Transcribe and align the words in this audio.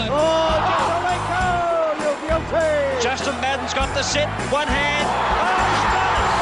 left. 0.00 0.12
Oh, 0.12 0.56
Jacolenko, 0.70 1.44
you're 2.00 2.20
guilty. 2.28 3.02
Justin 3.02 3.36
Madden's 3.40 3.74
got 3.74 3.92
the 3.94 4.02
set, 4.02 4.28
one 4.50 4.68
hand. 4.68 5.06
Oh, 5.08 5.60
he's 5.68 5.88
done 5.92 6.16
it. 6.16 6.40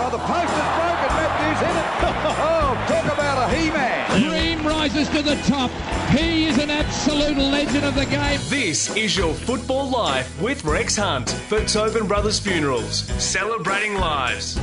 Oh, 0.00 0.08
the 0.16 0.22
post 0.24 0.54
is 0.56 0.70
broken. 0.80 1.10
Matthews 1.18 1.60
hit 1.66 1.76
it. 1.76 1.88
Oh, 2.40 2.74
talk 2.88 3.04
about 3.04 3.48
a 3.50 3.54
he-man. 3.54 4.20
Dream 4.20 4.66
rises 4.66 5.08
to 5.10 5.22
the 5.22 5.36
top. 5.46 5.70
He 6.10 6.46
is 6.46 6.58
an 6.58 6.70
absolute 6.70 7.36
legend 7.36 7.84
of 7.84 7.94
the 7.94 8.06
game. 8.06 8.40
This 8.48 8.94
is 8.96 9.16
your 9.16 9.32
football 9.34 9.88
life 9.88 10.40
with 10.40 10.64
Rex 10.64 10.96
Hunt 10.96 11.30
for 11.30 11.64
Tobin 11.64 12.06
Brothers 12.06 12.38
Funerals, 12.38 13.04
celebrating 13.22 13.94
lives. 13.94 14.58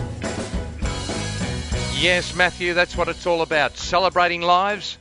Yes, 1.98 2.36
Matthew, 2.36 2.74
that's 2.74 2.96
what 2.98 3.08
it's 3.08 3.26
all 3.26 3.42
about. 3.42 3.78
Celebrating 3.78 4.42
lives 4.42 4.98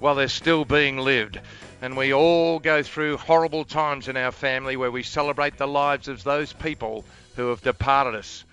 while 0.00 0.14
they're 0.14 0.28
still 0.28 0.64
being 0.64 0.98
lived. 0.98 1.40
And 1.82 1.94
we 1.94 2.14
all 2.14 2.58
go 2.58 2.82
through 2.82 3.18
horrible 3.18 3.64
times 3.64 4.08
in 4.08 4.16
our 4.16 4.32
family 4.32 4.76
where 4.76 4.90
we 4.90 5.02
celebrate 5.02 5.58
the 5.58 5.68
lives 5.68 6.08
of 6.08 6.24
those 6.24 6.52
people 6.52 7.04
who 7.36 7.48
have 7.48 7.60
departed 7.60 8.14
us. 8.14 8.44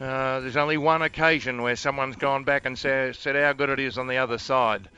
Uh, 0.00 0.40
there's 0.40 0.56
only 0.56 0.78
one 0.78 1.02
occasion 1.02 1.60
where 1.60 1.76
someone's 1.76 2.16
gone 2.16 2.44
back 2.44 2.64
and 2.64 2.78
say, 2.78 3.12
said 3.12 3.36
how 3.36 3.52
good 3.52 3.68
it 3.68 3.78
is 3.78 3.98
on 3.98 4.06
the 4.06 4.16
other 4.16 4.38
side. 4.38 4.88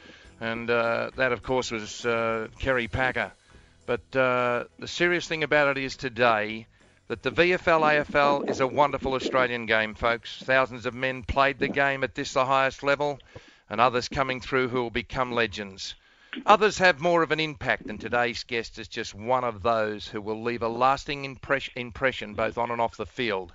And 0.40 0.70
uh, 0.70 1.10
that, 1.16 1.32
of 1.32 1.42
course, 1.42 1.72
was 1.72 2.06
uh, 2.06 2.46
Kerry 2.60 2.86
Packer. 2.86 3.32
But 3.86 4.16
uh, 4.16 4.64
the 4.78 4.88
serious 4.88 5.26
thing 5.26 5.42
about 5.42 5.76
it 5.76 5.82
is 5.82 5.96
today 5.96 6.68
that 7.08 7.22
the 7.22 7.32
VFL 7.32 8.04
AFL 8.04 8.48
is 8.48 8.60
a 8.60 8.66
wonderful 8.66 9.14
Australian 9.14 9.66
game, 9.66 9.94
folks. 9.94 10.40
Thousands 10.42 10.86
of 10.86 10.94
men 10.94 11.24
played 11.24 11.58
the 11.58 11.68
game 11.68 12.04
at 12.04 12.14
this, 12.14 12.32
the 12.32 12.46
highest 12.46 12.82
level, 12.84 13.18
and 13.68 13.80
others 13.80 14.08
coming 14.08 14.40
through 14.40 14.68
who 14.68 14.82
will 14.82 14.90
become 14.90 15.32
legends. 15.32 15.96
Others 16.46 16.78
have 16.78 17.00
more 17.00 17.22
of 17.22 17.30
an 17.30 17.38
impact, 17.38 17.86
and 17.86 18.00
today's 18.00 18.42
guest 18.42 18.78
is 18.80 18.88
just 18.88 19.14
one 19.14 19.44
of 19.44 19.62
those 19.62 20.08
who 20.08 20.20
will 20.20 20.42
leave 20.42 20.62
a 20.62 20.68
lasting 20.68 21.24
impress- 21.24 21.70
impression 21.76 22.34
both 22.34 22.58
on 22.58 22.72
and 22.72 22.80
off 22.80 22.96
the 22.96 23.06
field. 23.06 23.54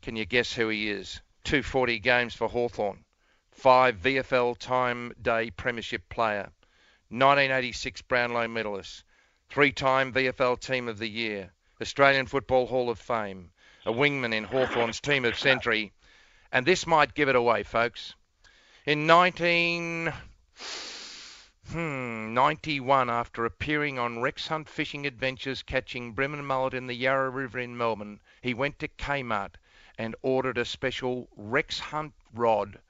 Can 0.00 0.14
you 0.14 0.24
guess 0.24 0.52
who 0.52 0.68
he 0.68 0.88
is? 0.88 1.20
240 1.44 1.98
games 1.98 2.34
for 2.34 2.48
Hawthorn, 2.48 3.04
five 3.50 3.96
VFL 3.96 4.56
Time 4.56 5.12
Day 5.20 5.50
Premiership 5.50 6.08
player, 6.08 6.52
1986 7.08 8.02
Brownlow 8.02 8.46
medalist, 8.46 9.02
three-time 9.48 10.12
VFL 10.12 10.60
Team 10.60 10.86
of 10.86 10.98
the 10.98 11.08
Year, 11.08 11.52
Australian 11.82 12.26
Football 12.26 12.66
Hall 12.66 12.88
of 12.88 13.00
Fame, 13.00 13.50
a 13.84 13.92
wingman 13.92 14.32
in 14.32 14.44
Hawthorn's 14.44 15.00
Team 15.00 15.24
of 15.24 15.36
Century, 15.36 15.92
and 16.52 16.64
this 16.64 16.86
might 16.86 17.14
give 17.14 17.28
it 17.28 17.36
away, 17.36 17.64
folks. 17.64 18.14
In 18.86 19.08
19... 19.08 20.12
Hmm, 21.72 22.34
91, 22.34 23.08
after 23.08 23.44
appearing 23.44 23.96
on 23.96 24.20
Rex 24.20 24.48
Hunt 24.48 24.68
Fishing 24.68 25.06
Adventures 25.06 25.62
catching 25.62 26.14
bream 26.14 26.34
and 26.34 26.44
mullet 26.44 26.74
in 26.74 26.88
the 26.88 26.94
Yarra 26.94 27.30
River 27.30 27.60
in 27.60 27.76
Melbourne, 27.76 28.18
he 28.42 28.54
went 28.54 28.80
to 28.80 28.88
Kmart 28.88 29.54
and 29.96 30.16
ordered 30.22 30.58
a 30.58 30.64
special 30.64 31.28
Rex 31.36 31.78
Hunt 31.78 32.12
rod 32.34 32.80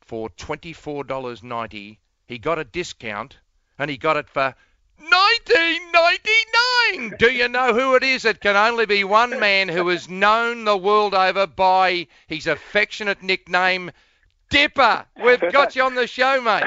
for 0.00 0.28
$24.90. 0.30 1.98
He 2.26 2.38
got 2.38 2.58
a 2.58 2.64
discount 2.64 3.36
and 3.78 3.88
he 3.88 3.96
got 3.96 4.16
it 4.16 4.28
for 4.28 4.56
1999. 4.98 7.14
Do 7.16 7.30
you 7.30 7.46
know 7.46 7.74
who 7.74 7.94
it 7.94 8.02
is? 8.02 8.24
It 8.24 8.40
can 8.40 8.56
only 8.56 8.86
be 8.86 9.04
one 9.04 9.38
man 9.38 9.68
who 9.68 9.88
is 9.90 10.08
known 10.08 10.64
the 10.64 10.76
world 10.76 11.14
over 11.14 11.46
by 11.46 12.08
his 12.26 12.48
affectionate 12.48 13.22
nickname, 13.22 13.92
Dipper. 14.50 15.06
We've 15.22 15.52
got 15.52 15.76
you 15.76 15.84
on 15.84 15.94
the 15.94 16.08
show, 16.08 16.40
mate. 16.40 16.64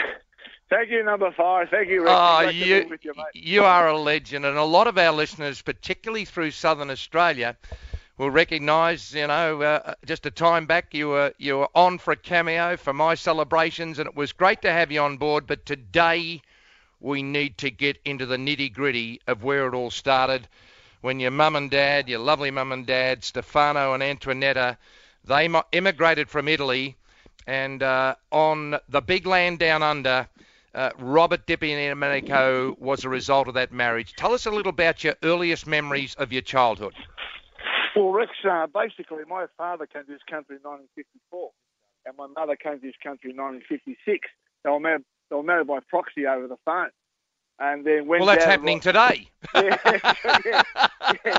Thank 0.69 0.89
you, 0.89 1.01
number 1.01 1.31
five. 1.31 1.69
Thank 1.69 1.87
you, 1.87 2.01
Rick. 2.01 2.11
Oh, 2.13 2.41
you, 2.49 2.89
you, 3.01 3.13
you 3.33 3.63
are 3.63 3.87
a 3.87 3.97
legend, 3.97 4.45
and 4.45 4.57
a 4.57 4.63
lot 4.63 4.87
of 4.87 4.97
our 4.97 5.13
listeners, 5.13 5.61
particularly 5.61 6.25
through 6.25 6.51
Southern 6.51 6.89
Australia, 6.89 7.55
will 8.17 8.29
recognise. 8.29 9.13
You 9.13 9.27
know, 9.27 9.61
uh, 9.61 9.93
just 10.05 10.25
a 10.25 10.31
time 10.31 10.65
back, 10.65 10.93
you 10.93 11.07
were 11.07 11.33
you 11.37 11.59
were 11.59 11.69
on 11.73 11.99
for 11.99 12.11
a 12.11 12.17
cameo 12.17 12.75
for 12.75 12.91
my 12.91 13.15
celebrations, 13.15 13.97
and 13.97 14.07
it 14.07 14.15
was 14.15 14.33
great 14.33 14.61
to 14.63 14.71
have 14.71 14.91
you 14.91 14.99
on 14.99 15.15
board. 15.15 15.47
But 15.47 15.65
today, 15.65 16.41
we 16.99 17.23
need 17.23 17.57
to 17.59 17.71
get 17.71 17.97
into 18.03 18.25
the 18.25 18.37
nitty 18.37 18.73
gritty 18.73 19.21
of 19.25 19.43
where 19.43 19.67
it 19.67 19.73
all 19.73 19.89
started. 19.89 20.49
When 20.99 21.21
your 21.21 21.31
mum 21.31 21.55
and 21.55 21.71
dad, 21.71 22.09
your 22.09 22.19
lovely 22.19 22.51
mum 22.51 22.73
and 22.73 22.85
dad, 22.85 23.23
Stefano 23.23 23.93
and 23.93 24.03
Antoinetta, 24.03 24.75
they 25.23 25.49
immigrated 25.71 26.29
from 26.29 26.49
Italy, 26.49 26.97
and 27.45 27.81
uh, 27.81 28.15
on 28.33 28.77
the 28.89 29.01
big 29.01 29.25
land 29.25 29.59
down 29.59 29.81
under. 29.81 30.27
Uh, 30.73 30.91
Robert 30.99 31.45
Dipierdomenico 31.47 32.77
was 32.79 33.03
a 33.03 33.09
result 33.09 33.47
of 33.47 33.53
that 33.55 33.71
marriage. 33.71 34.13
Tell 34.15 34.33
us 34.33 34.45
a 34.45 34.51
little 34.51 34.69
about 34.69 35.03
your 35.03 35.15
earliest 35.23 35.65
memories 35.65 36.13
of 36.15 36.31
your 36.31 36.41
childhood. 36.41 36.93
Well, 37.95 38.11
Rex, 38.11 38.31
uh, 38.47 38.67
basically, 38.67 39.23
my 39.27 39.47
father 39.57 39.87
came 39.87 40.03
to 40.05 40.11
this 40.11 40.21
country 40.29 40.57
in 40.57 40.69
1954, 40.69 41.49
and 42.05 42.15
my 42.17 42.27
mother 42.27 42.55
came 42.55 42.79
to 42.79 42.85
this 42.85 42.95
country 43.01 43.31
in 43.31 43.37
1956. 43.37 44.27
They 44.63 44.69
were 44.69 44.79
married, 44.79 45.03
they 45.29 45.35
were 45.35 45.43
married 45.43 45.67
by 45.67 45.79
proxy 45.87 46.27
over 46.27 46.47
the 46.47 46.57
phone. 46.63 46.89
And 47.59 47.85
then 47.85 48.05
when 48.05 48.19
Well, 48.19 48.27
that's 48.27 48.45
happening 48.45 48.79
today. 48.79 49.29
yeah, 49.55 49.77
yeah, 50.45 50.63
yeah. 51.25 51.37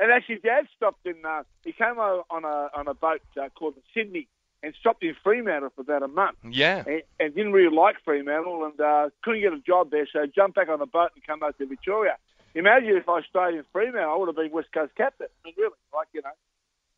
And 0.00 0.10
actually, 0.10 0.38
Dad 0.42 0.66
stopped 0.74 1.06
in. 1.06 1.24
Uh, 1.24 1.44
he 1.62 1.72
came 1.72 1.98
on 1.98 2.44
a 2.44 2.70
on 2.74 2.88
a 2.88 2.94
boat 2.94 3.20
uh, 3.40 3.50
called 3.50 3.74
the 3.76 3.82
Sydney 3.94 4.26
and 4.62 4.74
stopped 4.78 5.02
in 5.02 5.14
Fremantle 5.22 5.70
for 5.74 5.82
about 5.82 6.02
a 6.02 6.08
month. 6.08 6.36
Yeah. 6.48 6.84
and, 6.86 7.02
and 7.18 7.34
didn't 7.34 7.52
really 7.52 7.74
like 7.74 7.96
Fremantle 8.04 8.64
and 8.66 8.80
uh, 8.80 9.08
couldn't 9.22 9.40
get 9.40 9.52
a 9.52 9.58
job 9.58 9.90
there, 9.90 10.06
so 10.12 10.26
jumped 10.26 10.56
back 10.56 10.68
on 10.68 10.78
the 10.78 10.86
boat 10.86 11.10
and 11.14 11.24
come 11.26 11.42
out 11.42 11.56
to 11.58 11.66
Victoria. 11.66 12.16
Imagine 12.54 12.96
if 12.96 13.08
I 13.08 13.20
stayed 13.22 13.54
in 13.56 13.64
Fremantle, 13.72 14.10
I 14.12 14.16
would 14.16 14.26
have 14.28 14.36
been 14.36 14.50
West 14.50 14.68
Coast 14.72 14.92
captain. 14.96 15.28
I 15.44 15.48
mean, 15.48 15.54
really, 15.56 15.72
like 15.94 16.08
you 16.12 16.22
know. 16.22 16.30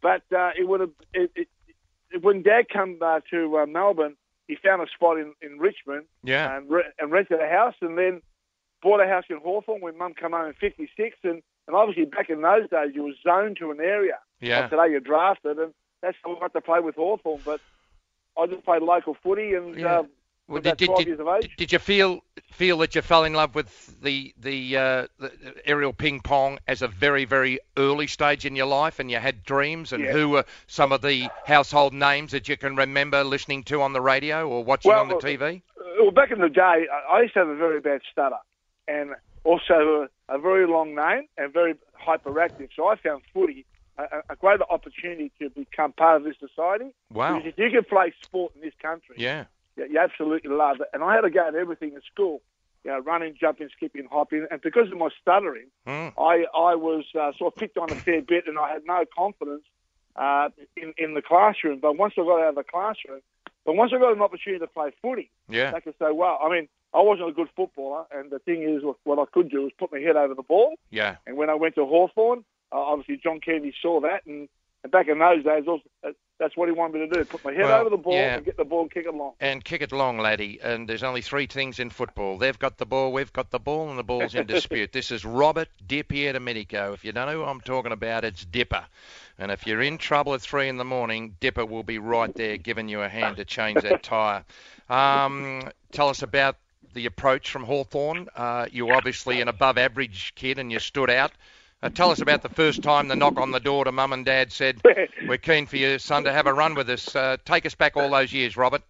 But 0.00 0.22
uh, 0.36 0.50
it 0.58 0.66
would 0.66 0.80
have. 0.80 0.90
It, 1.14 1.30
it, 1.36 1.48
it, 2.10 2.22
when 2.22 2.42
Dad 2.42 2.68
came 2.68 2.98
uh, 3.00 3.20
to 3.30 3.58
uh, 3.58 3.66
Melbourne, 3.66 4.16
he 4.48 4.56
found 4.56 4.82
a 4.82 4.86
spot 4.94 5.18
in, 5.18 5.34
in 5.40 5.58
Richmond 5.58 6.06
Yeah. 6.24 6.56
and, 6.56 6.68
re- 6.70 6.90
and 6.98 7.10
rented 7.12 7.40
a 7.40 7.48
house, 7.48 7.74
and 7.80 7.96
then 7.96 8.22
bought 8.82 9.00
a 9.00 9.06
house 9.06 9.24
in 9.30 9.36
Hawthorn 9.38 9.80
when 9.80 9.96
Mum 9.96 10.14
came 10.14 10.32
home 10.32 10.48
in 10.48 10.54
'56. 10.54 11.16
And, 11.22 11.42
and 11.68 11.76
obviously 11.76 12.06
back 12.06 12.28
in 12.30 12.40
those 12.42 12.68
days, 12.70 12.90
you 12.94 13.04
were 13.04 13.12
zoned 13.22 13.58
to 13.58 13.70
an 13.70 13.78
area. 13.80 14.18
Yeah. 14.40 14.60
Like 14.62 14.70
today, 14.70 14.90
you're 14.90 15.00
drafted, 15.00 15.58
and 15.58 15.72
that's 16.02 16.16
how 16.24 16.36
I 16.36 16.40
got 16.40 16.52
to 16.54 16.60
play 16.60 16.80
with 16.80 16.96
Hawthorn. 16.96 17.42
But 17.44 17.60
I 18.36 18.46
just 18.46 18.64
played 18.64 18.82
local 18.82 19.16
footy, 19.22 19.54
and 19.54 19.76
Yeah. 19.76 19.98
uh, 19.98 20.02
Well, 20.48 20.58
about 20.58 20.78
12 20.84 21.06
years 21.06 21.20
of 21.20 21.28
age. 21.28 21.50
did 21.56 21.72
you 21.72 21.78
feel 21.78 22.20
feel 22.50 22.76
that 22.78 22.94
you 22.94 23.00
fell 23.02 23.24
in 23.24 23.32
love 23.32 23.54
with 23.54 24.02
the 24.02 24.34
the, 24.38 24.76
uh, 24.76 25.06
the 25.18 25.54
aerial 25.64 25.92
ping 25.92 26.20
pong 26.20 26.58
as 26.66 26.82
a 26.82 26.88
very 26.88 27.24
very 27.24 27.58
early 27.78 28.06
stage 28.06 28.44
in 28.44 28.54
your 28.56 28.66
life, 28.66 28.98
and 28.98 29.10
you 29.10 29.18
had 29.18 29.44
dreams? 29.44 29.92
And 29.92 30.04
Yeah. 30.04 30.12
who 30.12 30.28
were 30.30 30.44
some 30.66 30.92
of 30.92 31.00
the 31.00 31.30
household 31.44 31.94
names 31.94 32.32
that 32.32 32.48
you 32.48 32.56
can 32.56 32.76
remember 32.76 33.24
listening 33.24 33.62
to 33.64 33.80
on 33.82 33.92
the 33.92 34.00
radio 34.00 34.48
or 34.48 34.64
watching 34.64 34.90
Well, 34.90 35.00
on 35.00 35.08
the 35.08 35.14
TV? 35.14 35.62
well, 36.00 36.10
back 36.10 36.30
in 36.30 36.40
the 36.40 36.48
day, 36.48 36.86
I 36.92 37.16
I 37.16 37.20
used 37.22 37.34
to 37.34 37.40
have 37.40 37.48
a 37.48 37.56
very 37.56 37.80
bad 37.80 38.00
stutter, 38.10 38.38
and 38.88 39.10
also 39.44 40.08
a, 40.28 40.34
a 40.36 40.38
very 40.38 40.66
long 40.66 40.94
name 40.94 41.28
and 41.38 41.52
very 41.52 41.74
hyperactive. 42.06 42.68
So 42.76 42.88
I 42.88 42.96
found 42.96 43.22
footy 43.32 43.64
a, 44.02 44.16
a- 44.18 44.32
a 44.34 44.36
great 44.36 44.60
opportunity 44.70 45.30
to 45.40 45.50
become 45.50 45.92
part 45.92 46.16
of 46.18 46.24
this 46.24 46.36
society. 46.38 46.90
Wow. 47.12 47.38
Because 47.38 47.52
if 47.52 47.58
you 47.58 47.70
can 47.70 47.84
play 47.84 48.12
sport 48.22 48.52
in 48.54 48.60
this 48.62 48.74
country, 48.80 49.16
Yeah. 49.18 49.44
you, 49.76 49.86
you 49.92 49.98
absolutely 49.98 50.50
love 50.50 50.80
it. 50.80 50.88
And 50.92 51.02
I 51.02 51.14
had 51.14 51.22
to 51.22 51.30
go 51.30 51.50
to 51.50 51.56
everything 51.58 51.92
at 51.96 52.02
school, 52.04 52.42
you 52.84 52.90
know, 52.90 52.98
running, 53.00 53.34
jumping, 53.40 53.68
skipping, 53.76 54.06
hopping. 54.10 54.46
And 54.50 54.60
because 54.60 54.90
of 54.90 54.98
my 54.98 55.08
stuttering, 55.20 55.68
Mm. 55.86 56.12
I, 56.18 56.44
I 56.56 56.74
was 56.76 57.04
uh, 57.18 57.32
sort 57.38 57.52
of 57.54 57.56
picked 57.58 57.76
on 57.78 57.90
a 57.90 57.94
fair 57.94 58.22
bit 58.22 58.44
and 58.46 58.58
I 58.58 58.72
had 58.72 58.82
no 58.86 59.04
confidence 59.16 59.64
uh, 60.16 60.48
in, 60.76 60.92
in 60.98 61.14
the 61.14 61.22
classroom. 61.22 61.78
But 61.80 61.96
once 61.96 62.14
I 62.18 62.22
got 62.22 62.40
out 62.42 62.48
of 62.50 62.54
the 62.56 62.64
classroom, 62.64 63.20
but 63.64 63.74
once 63.76 63.92
I 63.94 63.98
got 63.98 64.12
an 64.12 64.22
opportunity 64.22 64.60
to 64.60 64.66
play 64.66 64.90
footy, 65.00 65.30
Yeah. 65.48 65.70
they 65.72 65.80
could 65.80 65.94
say, 65.98 66.10
well, 66.12 66.38
I 66.44 66.48
mean, 66.50 66.68
I 66.94 67.00
wasn't 67.00 67.28
a 67.30 67.32
good 67.32 67.48
footballer. 67.56 68.04
And 68.12 68.30
the 68.30 68.38
thing 68.40 68.62
is, 68.64 68.82
what- 68.84 68.98
what 69.04 69.18
I 69.18 69.24
could 69.32 69.50
do 69.50 69.62
was 69.62 69.72
put 69.78 69.90
my 69.92 69.98
head 70.00 70.16
over 70.16 70.34
the 70.34 70.42
ball. 70.42 70.74
Yeah. 70.90 71.16
And 71.26 71.36
when 71.36 71.48
I 71.48 71.54
went 71.54 71.74
to 71.76 71.86
Hawthorn, 71.86 72.44
uh, 72.72 72.78
obviously 72.78 73.20
John 73.22 73.40
Kennedy 73.40 73.74
saw 73.82 74.00
that. 74.00 74.26
And, 74.26 74.48
and 74.82 74.90
back 74.90 75.08
in 75.08 75.18
those 75.18 75.44
days, 75.44 75.64
also, 75.68 75.84
uh, 76.06 76.12
that's 76.38 76.56
what 76.56 76.68
he 76.68 76.72
wanted 76.72 76.94
me 76.94 77.08
to 77.08 77.14
do, 77.14 77.24
put 77.24 77.44
my 77.44 77.52
head 77.52 77.66
Well, 77.66 77.80
over 77.80 77.90
the 77.90 77.96
ball 77.96 78.14
yeah. 78.14 78.36
and 78.36 78.44
get 78.44 78.56
the 78.56 78.64
ball 78.64 78.82
and 78.82 78.90
kick 78.90 79.06
it 79.06 79.14
long. 79.14 79.32
And 79.38 79.64
kick 79.64 79.80
it 79.80 79.92
long, 79.92 80.18
laddie. 80.18 80.58
And 80.60 80.88
there's 80.88 81.04
only 81.04 81.22
three 81.22 81.46
things 81.46 81.78
in 81.78 81.90
football. 81.90 82.36
They've 82.36 82.58
got 82.58 82.78
the 82.78 82.86
ball, 82.86 83.12
we've 83.12 83.32
got 83.32 83.50
the 83.50 83.60
ball, 83.60 83.90
and 83.90 83.98
the 83.98 84.02
ball's 84.02 84.34
in 84.34 84.46
dispute. 84.46 84.92
this 84.92 85.12
is 85.12 85.24
Robert 85.24 85.68
Dipierdomenico. 85.86 86.94
If 86.94 87.04
you 87.04 87.12
don't 87.12 87.28
know 87.28 87.44
who 87.44 87.44
I'm 87.44 87.60
talking 87.60 87.92
about, 87.92 88.24
it's 88.24 88.44
Dipper. 88.44 88.84
And 89.38 89.52
if 89.52 89.66
you're 89.66 89.82
in 89.82 89.98
trouble 89.98 90.34
at 90.34 90.40
three 90.40 90.68
in 90.68 90.78
the 90.78 90.84
morning, 90.84 91.36
Dipper 91.40 91.64
will 91.64 91.84
be 91.84 91.98
right 91.98 92.34
there 92.34 92.56
giving 92.56 92.88
you 92.88 93.02
a 93.02 93.08
hand 93.08 93.36
to 93.36 93.44
change 93.44 93.82
that 93.82 94.02
tyre. 94.02 94.44
Um, 94.90 95.70
tell 95.92 96.08
us 96.08 96.22
about 96.22 96.56
the 96.94 97.06
approach 97.06 97.50
from 97.50 97.64
Hawthorn. 97.64 98.28
Uh, 98.36 98.66
you're 98.70 98.94
obviously 98.94 99.40
an 99.40 99.48
above 99.48 99.78
average 99.78 100.34
kid 100.34 100.58
and 100.58 100.70
you 100.70 100.78
stood 100.78 101.10
out. 101.10 101.32
Uh, 101.82 101.88
tell 101.88 102.12
us 102.12 102.20
about 102.20 102.42
the 102.42 102.48
first 102.48 102.80
time 102.82 103.08
the 103.08 103.16
knock 103.16 103.40
on 103.40 103.50
the 103.50 103.58
door 103.58 103.84
to 103.84 103.90
mum 103.90 104.12
and 104.12 104.24
dad 104.24 104.52
said, 104.52 104.80
We're 105.26 105.38
keen 105.38 105.66
for 105.66 105.76
your 105.76 105.98
son 105.98 106.24
to 106.24 106.32
have 106.32 106.46
a 106.46 106.54
run 106.54 106.76
with 106.76 106.88
us. 106.88 107.14
Uh, 107.14 107.38
take 107.44 107.66
us 107.66 107.74
back 107.74 107.96
all 107.96 108.08
those 108.08 108.32
years, 108.32 108.56
Robert. 108.56 108.82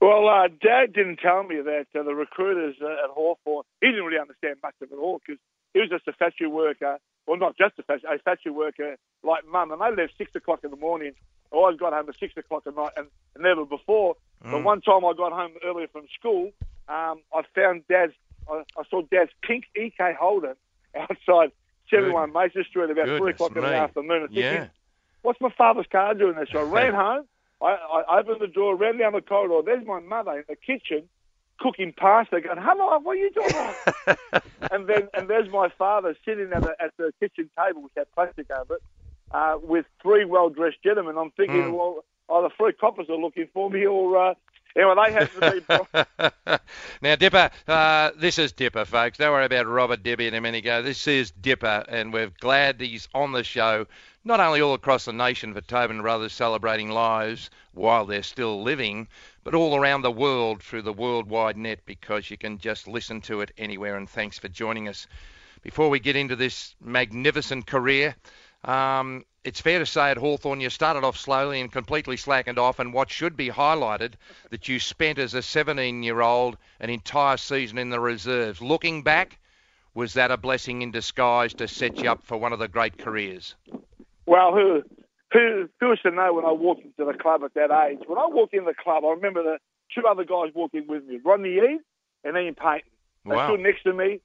Well, 0.00 0.28
uh, 0.28 0.48
Dad 0.48 0.92
didn't 0.94 1.16
tell 1.16 1.42
me 1.42 1.56
that 1.56 1.86
uh, 1.94 2.04
the 2.04 2.14
recruiters 2.14 2.76
uh, 2.80 3.04
at 3.04 3.10
Hawthorn, 3.10 3.64
he 3.80 3.88
didn't 3.88 4.04
really 4.04 4.20
understand 4.20 4.56
much 4.62 4.74
of 4.80 4.92
it 4.92 4.94
all 4.94 5.20
because 5.26 5.40
he 5.74 5.80
was 5.80 5.90
just 5.90 6.06
a 6.08 6.12
factory 6.12 6.46
worker. 6.46 6.98
Well, 7.26 7.36
not 7.36 7.58
just 7.58 7.78
a 7.78 7.82
factory, 7.82 8.08
a 8.14 8.18
factory 8.20 8.52
worker 8.52 8.96
like 9.22 9.46
Mum. 9.46 9.72
And 9.72 9.80
they 9.80 10.02
left 10.02 10.14
6 10.16 10.34
o'clock 10.36 10.60
in 10.64 10.70
the 10.70 10.76
morning. 10.76 11.12
I 11.52 11.56
always 11.56 11.78
got 11.78 11.92
home 11.92 12.08
at 12.08 12.18
6 12.18 12.34
o'clock 12.36 12.62
at 12.66 12.76
night 12.76 12.92
and 12.96 13.08
never 13.38 13.66
before. 13.66 14.14
But 14.40 14.62
one 14.62 14.80
time 14.80 15.04
I 15.04 15.12
got 15.14 15.32
home 15.32 15.52
earlier 15.64 15.88
from 15.88 16.06
school, 16.18 16.52
um, 16.88 17.20
I 17.34 17.42
found 17.54 17.82
Dad's, 17.88 18.12
I, 18.48 18.62
I 18.78 18.82
saw 18.88 19.02
Dad's 19.02 19.32
pink 19.42 19.64
EK 19.74 20.14
Holden 20.18 20.54
outside 20.94 21.50
71 21.90 22.32
Mason 22.32 22.64
Street 22.68 22.90
about 22.90 23.06
3 23.06 23.18
Goodness 23.18 23.34
o'clock 23.34 23.56
in 23.56 23.62
the 23.62 23.74
afternoon. 23.74 24.22
And 24.22 24.28
thinking, 24.28 24.42
Yeah. 24.44 24.66
what's 25.22 25.40
my 25.40 25.50
father's 25.56 25.86
car 25.90 26.14
doing 26.14 26.34
there? 26.36 26.46
So 26.52 26.60
I 26.60 26.62
ran 26.62 26.94
home. 27.04 27.24
I, 27.60 27.76
I 28.08 28.20
opened 28.20 28.40
the 28.40 28.46
door, 28.46 28.76
ran 28.76 28.98
down 28.98 29.12
the 29.14 29.20
corridor. 29.20 29.62
There's 29.64 29.84
my 29.86 30.00
mother 30.00 30.32
in 30.38 30.44
the 30.48 30.54
kitchen 30.56 31.08
cooking 31.60 31.92
pasta, 31.92 32.40
going, 32.40 32.56
"Hello, 32.60 32.98
what 33.00 33.12
are 33.12 33.16
you 33.16 33.30
doing?" 33.32 33.74
and 34.70 34.86
then 34.86 35.08
and 35.12 35.28
there's 35.28 35.50
my 35.50 35.68
father 35.76 36.14
sitting 36.24 36.52
at 36.52 36.62
the, 36.62 36.76
at 36.80 36.96
the 36.98 37.12
kitchen 37.18 37.50
table 37.58 37.82
with 37.82 37.92
that 37.94 38.14
plastic 38.14 38.48
over 38.52 38.76
it, 38.76 38.82
uh, 39.32 39.58
with 39.60 39.84
three 40.00 40.24
well-dressed 40.24 40.80
gentlemen. 40.84 41.18
I'm 41.18 41.32
thinking, 41.32 41.62
Mm. 41.62 41.72
well, 41.76 42.04
either 42.30 42.54
three 42.56 42.72
coppers 42.74 43.08
are 43.10 43.16
looking 43.16 43.48
for 43.52 43.68
me, 43.70 43.84
or 43.86 44.16
uh, 44.16 44.34
they 44.78 45.12
had 45.12 45.30
to 45.32 45.62
be. 46.46 46.58
now, 47.02 47.16
Dipper, 47.16 47.50
uh, 47.66 48.10
this 48.16 48.38
is 48.38 48.52
Dipper, 48.52 48.84
folks. 48.84 49.18
Don't 49.18 49.32
worry 49.32 49.44
about 49.44 49.66
Robert 49.66 50.04
Debbie 50.04 50.28
and 50.28 50.36
a 50.36 50.40
minute 50.40 50.58
ago. 50.58 50.82
This 50.82 51.08
is 51.08 51.32
Dipper, 51.32 51.84
and 51.88 52.12
we're 52.12 52.30
glad 52.40 52.80
he's 52.80 53.08
on 53.12 53.32
the 53.32 53.42
show, 53.42 53.86
not 54.24 54.38
only 54.38 54.60
all 54.60 54.74
across 54.74 55.04
the 55.04 55.12
nation 55.12 55.52
for 55.52 55.62
Tobin 55.62 56.00
Brothers 56.00 56.32
celebrating 56.32 56.90
lives 56.90 57.50
while 57.72 58.06
they're 58.06 58.22
still 58.22 58.62
living, 58.62 59.08
but 59.42 59.54
all 59.54 59.76
around 59.76 60.02
the 60.02 60.12
world 60.12 60.62
through 60.62 60.82
the 60.82 60.92
worldwide 60.92 61.56
net 61.56 61.80
because 61.84 62.30
you 62.30 62.36
can 62.36 62.58
just 62.58 62.86
listen 62.86 63.20
to 63.22 63.40
it 63.40 63.50
anywhere. 63.58 63.96
And 63.96 64.08
thanks 64.08 64.38
for 64.38 64.48
joining 64.48 64.86
us. 64.86 65.08
Before 65.62 65.90
we 65.90 65.98
get 65.98 66.14
into 66.14 66.36
this 66.36 66.76
magnificent 66.80 67.66
career, 67.66 68.14
um, 68.64 69.24
it's 69.44 69.60
fair 69.60 69.78
to 69.78 69.86
say 69.86 70.10
at 70.10 70.16
Hawthorn 70.16 70.60
you 70.60 70.70
started 70.70 71.04
off 71.04 71.16
slowly 71.16 71.60
and 71.60 71.70
completely 71.72 72.16
slackened 72.16 72.58
off, 72.58 72.78
and 72.78 72.92
what 72.92 73.10
should 73.10 73.36
be 73.36 73.48
highlighted 73.48 74.14
that 74.50 74.68
you 74.68 74.78
spent 74.78 75.18
as 75.18 75.34
a 75.34 75.42
17 75.42 76.02
year 76.02 76.20
old 76.20 76.56
an 76.80 76.90
entire 76.90 77.36
season 77.36 77.78
in 77.78 77.90
the 77.90 78.00
reserves. 78.00 78.60
Looking 78.60 79.02
back, 79.02 79.38
was 79.94 80.14
that 80.14 80.30
a 80.30 80.36
blessing 80.36 80.82
in 80.82 80.90
disguise 80.90 81.54
to 81.54 81.68
set 81.68 82.02
you 82.02 82.10
up 82.10 82.22
for 82.22 82.36
one 82.36 82.52
of 82.52 82.58
the 82.58 82.68
great 82.68 82.98
careers? 82.98 83.54
Well, 84.26 84.52
who, 84.52 84.82
who, 85.32 85.68
who 85.80 85.88
was 85.88 86.00
to 86.02 86.10
know 86.10 86.34
when 86.34 86.44
I 86.44 86.52
walked 86.52 86.82
into 86.84 87.04
the 87.10 87.18
club 87.18 87.42
at 87.44 87.54
that 87.54 87.70
age? 87.70 88.00
When 88.06 88.18
I 88.18 88.26
walked 88.26 88.54
in 88.54 88.64
the 88.64 88.74
club, 88.74 89.04
I 89.04 89.10
remember 89.10 89.42
the 89.42 89.58
two 89.94 90.06
other 90.06 90.24
guys 90.24 90.52
walking 90.54 90.86
with 90.86 91.04
me, 91.06 91.18
Rodney 91.24 91.56
Eade 91.56 91.80
and 92.24 92.36
Ian 92.36 92.54
Payton. 92.54 92.90
They 93.24 93.34
Wow. 93.36 93.48
stood 93.48 93.60
next 93.60 93.82
to 93.84 93.92
me. 93.92 94.20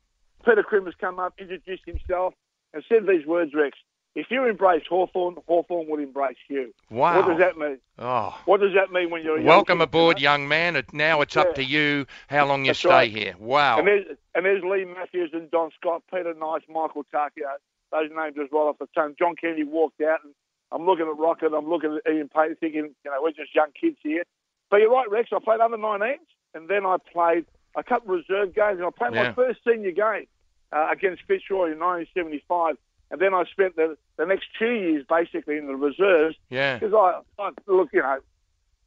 Peter 0.45 0.63
Crimmins 0.63 0.95
come 0.99 1.19
up, 1.19 1.33
introduced 1.39 1.83
himself, 1.85 2.33
and 2.73 2.83
said 2.89 3.07
these 3.07 3.25
words, 3.25 3.53
Rex. 3.53 3.77
If 4.15 4.27
you 4.29 4.45
embrace 4.47 4.83
Hawthorn, 4.87 5.37
Hawthorn 5.47 5.87
will 5.89 5.99
embrace 5.99 6.37
you. 6.47 6.71
Wow. 6.91 7.17
What 7.17 7.27
does 7.29 7.39
that 7.39 7.57
mean? 7.57 7.79
Oh. 7.97 8.39
What 8.45 8.61
does 8.61 8.73
that 8.75 8.91
mean 8.91 9.09
when 9.09 9.23
you're 9.23 9.41
Welcome 9.41 9.79
kid, 9.79 9.83
aboard, 9.85 10.19
you 10.19 10.25
know? 10.25 10.31
young 10.33 10.47
man. 10.47 10.83
Now 10.93 11.21
it's 11.21 11.35
up 11.35 11.55
to 11.55 11.63
you 11.63 12.05
how 12.27 12.45
long 12.45 12.63
you 12.65 12.69
That's 12.69 12.79
stay 12.79 12.89
right. 12.89 13.11
here. 13.11 13.33
Wow. 13.39 13.79
And 13.79 13.87
there's, 13.87 14.05
and 14.35 14.45
there's 14.45 14.63
Leigh 14.63 14.85
Matthews 14.85 15.31
and 15.33 15.49
Don 15.49 15.71
Scott, 15.79 16.03
Peter 16.13 16.33
Knights, 16.35 16.65
Michael 16.69 17.05
Takio. 17.11 17.53
Those 17.91 18.09
names 18.15 18.35
just 18.35 18.51
right 18.51 18.59
off 18.59 18.77
the 18.79 18.87
tongue. 18.93 19.15
John 19.17 19.35
Kennedy 19.35 19.63
walked 19.63 19.99
out, 20.01 20.19
and 20.23 20.33
I'm 20.71 20.85
looking 20.85 21.07
at 21.07 21.17
Rocket, 21.17 21.51
I'm 21.53 21.67
looking 21.69 21.99
at 22.05 22.11
Ian 22.13 22.29
Payton, 22.29 22.57
thinking, 22.59 22.93
you 23.03 23.11
know, 23.11 23.17
we're 23.21 23.31
just 23.31 23.53
young 23.55 23.69
kids 23.79 23.97
here. 24.03 24.23
But 24.69 24.77
you're 24.81 24.91
right, 24.91 25.09
Rex. 25.09 25.29
I 25.31 25.39
played 25.43 25.59
under 25.59 25.77
19s, 25.77 26.17
and 26.53 26.67
then 26.69 26.85
I 26.85 26.97
played 27.11 27.45
a 27.75 27.83
couple 27.83 28.13
of 28.13 28.19
reserve 28.27 28.53
games, 28.53 28.77
and 28.77 28.85
I 28.85 28.89
played 28.91 29.13
Yeah. 29.13 29.29
my 29.29 29.33
first 29.33 29.59
senior 29.67 29.91
game 29.91 30.25
uh, 30.71 30.87
against 30.91 31.23
Fitzroy 31.27 31.71
in 31.71 31.79
1975. 31.79 32.75
And 33.13 33.21
then 33.21 33.35
I 33.35 33.43
spent 33.43 33.75
the, 33.75 33.95
the 34.17 34.25
next 34.25 34.47
two 34.57 34.71
years 34.71 35.05
basically 35.07 35.57
in 35.57 35.67
the 35.67 35.75
reserves 35.75 36.35
yeah. 36.49 36.79
because 36.79 36.95
I, 36.95 37.21
I 37.39 37.51
look, 37.67 37.89
you 37.93 38.01
know, 38.01 38.17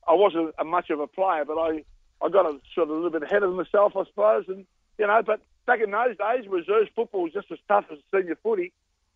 I 0.09 0.15
wasn't 0.15 0.53
a 0.59 0.65
much 0.65 0.91
of 0.91 0.99
a 0.99 1.07
player, 1.07 1.45
but 1.45 1.57
I, 1.57 1.85
I 2.21 2.29
got 2.29 2.45
a 2.45 2.59
sort 2.75 2.89
of 2.89 2.91
a 2.91 2.95
little 2.95 3.11
bit 3.11 3.23
ahead 3.23 3.45
of 3.45 3.55
myself, 3.55 3.93
I 3.97 4.03
suppose, 4.05 4.47
and 4.49 4.67
you 4.99 5.07
know, 5.07 5.23
but 5.25 5.43
back 5.65 5.81
in 5.81 5.93
those 5.93 6.17
days, 6.17 6.49
reserves 6.49 6.91
football 6.97 7.23
was 7.23 7.35
just 7.35 7.53
as 7.53 7.59
tough 7.69 7.85
as 7.93 7.99
senior 8.13 8.37
footy, 8.43 8.73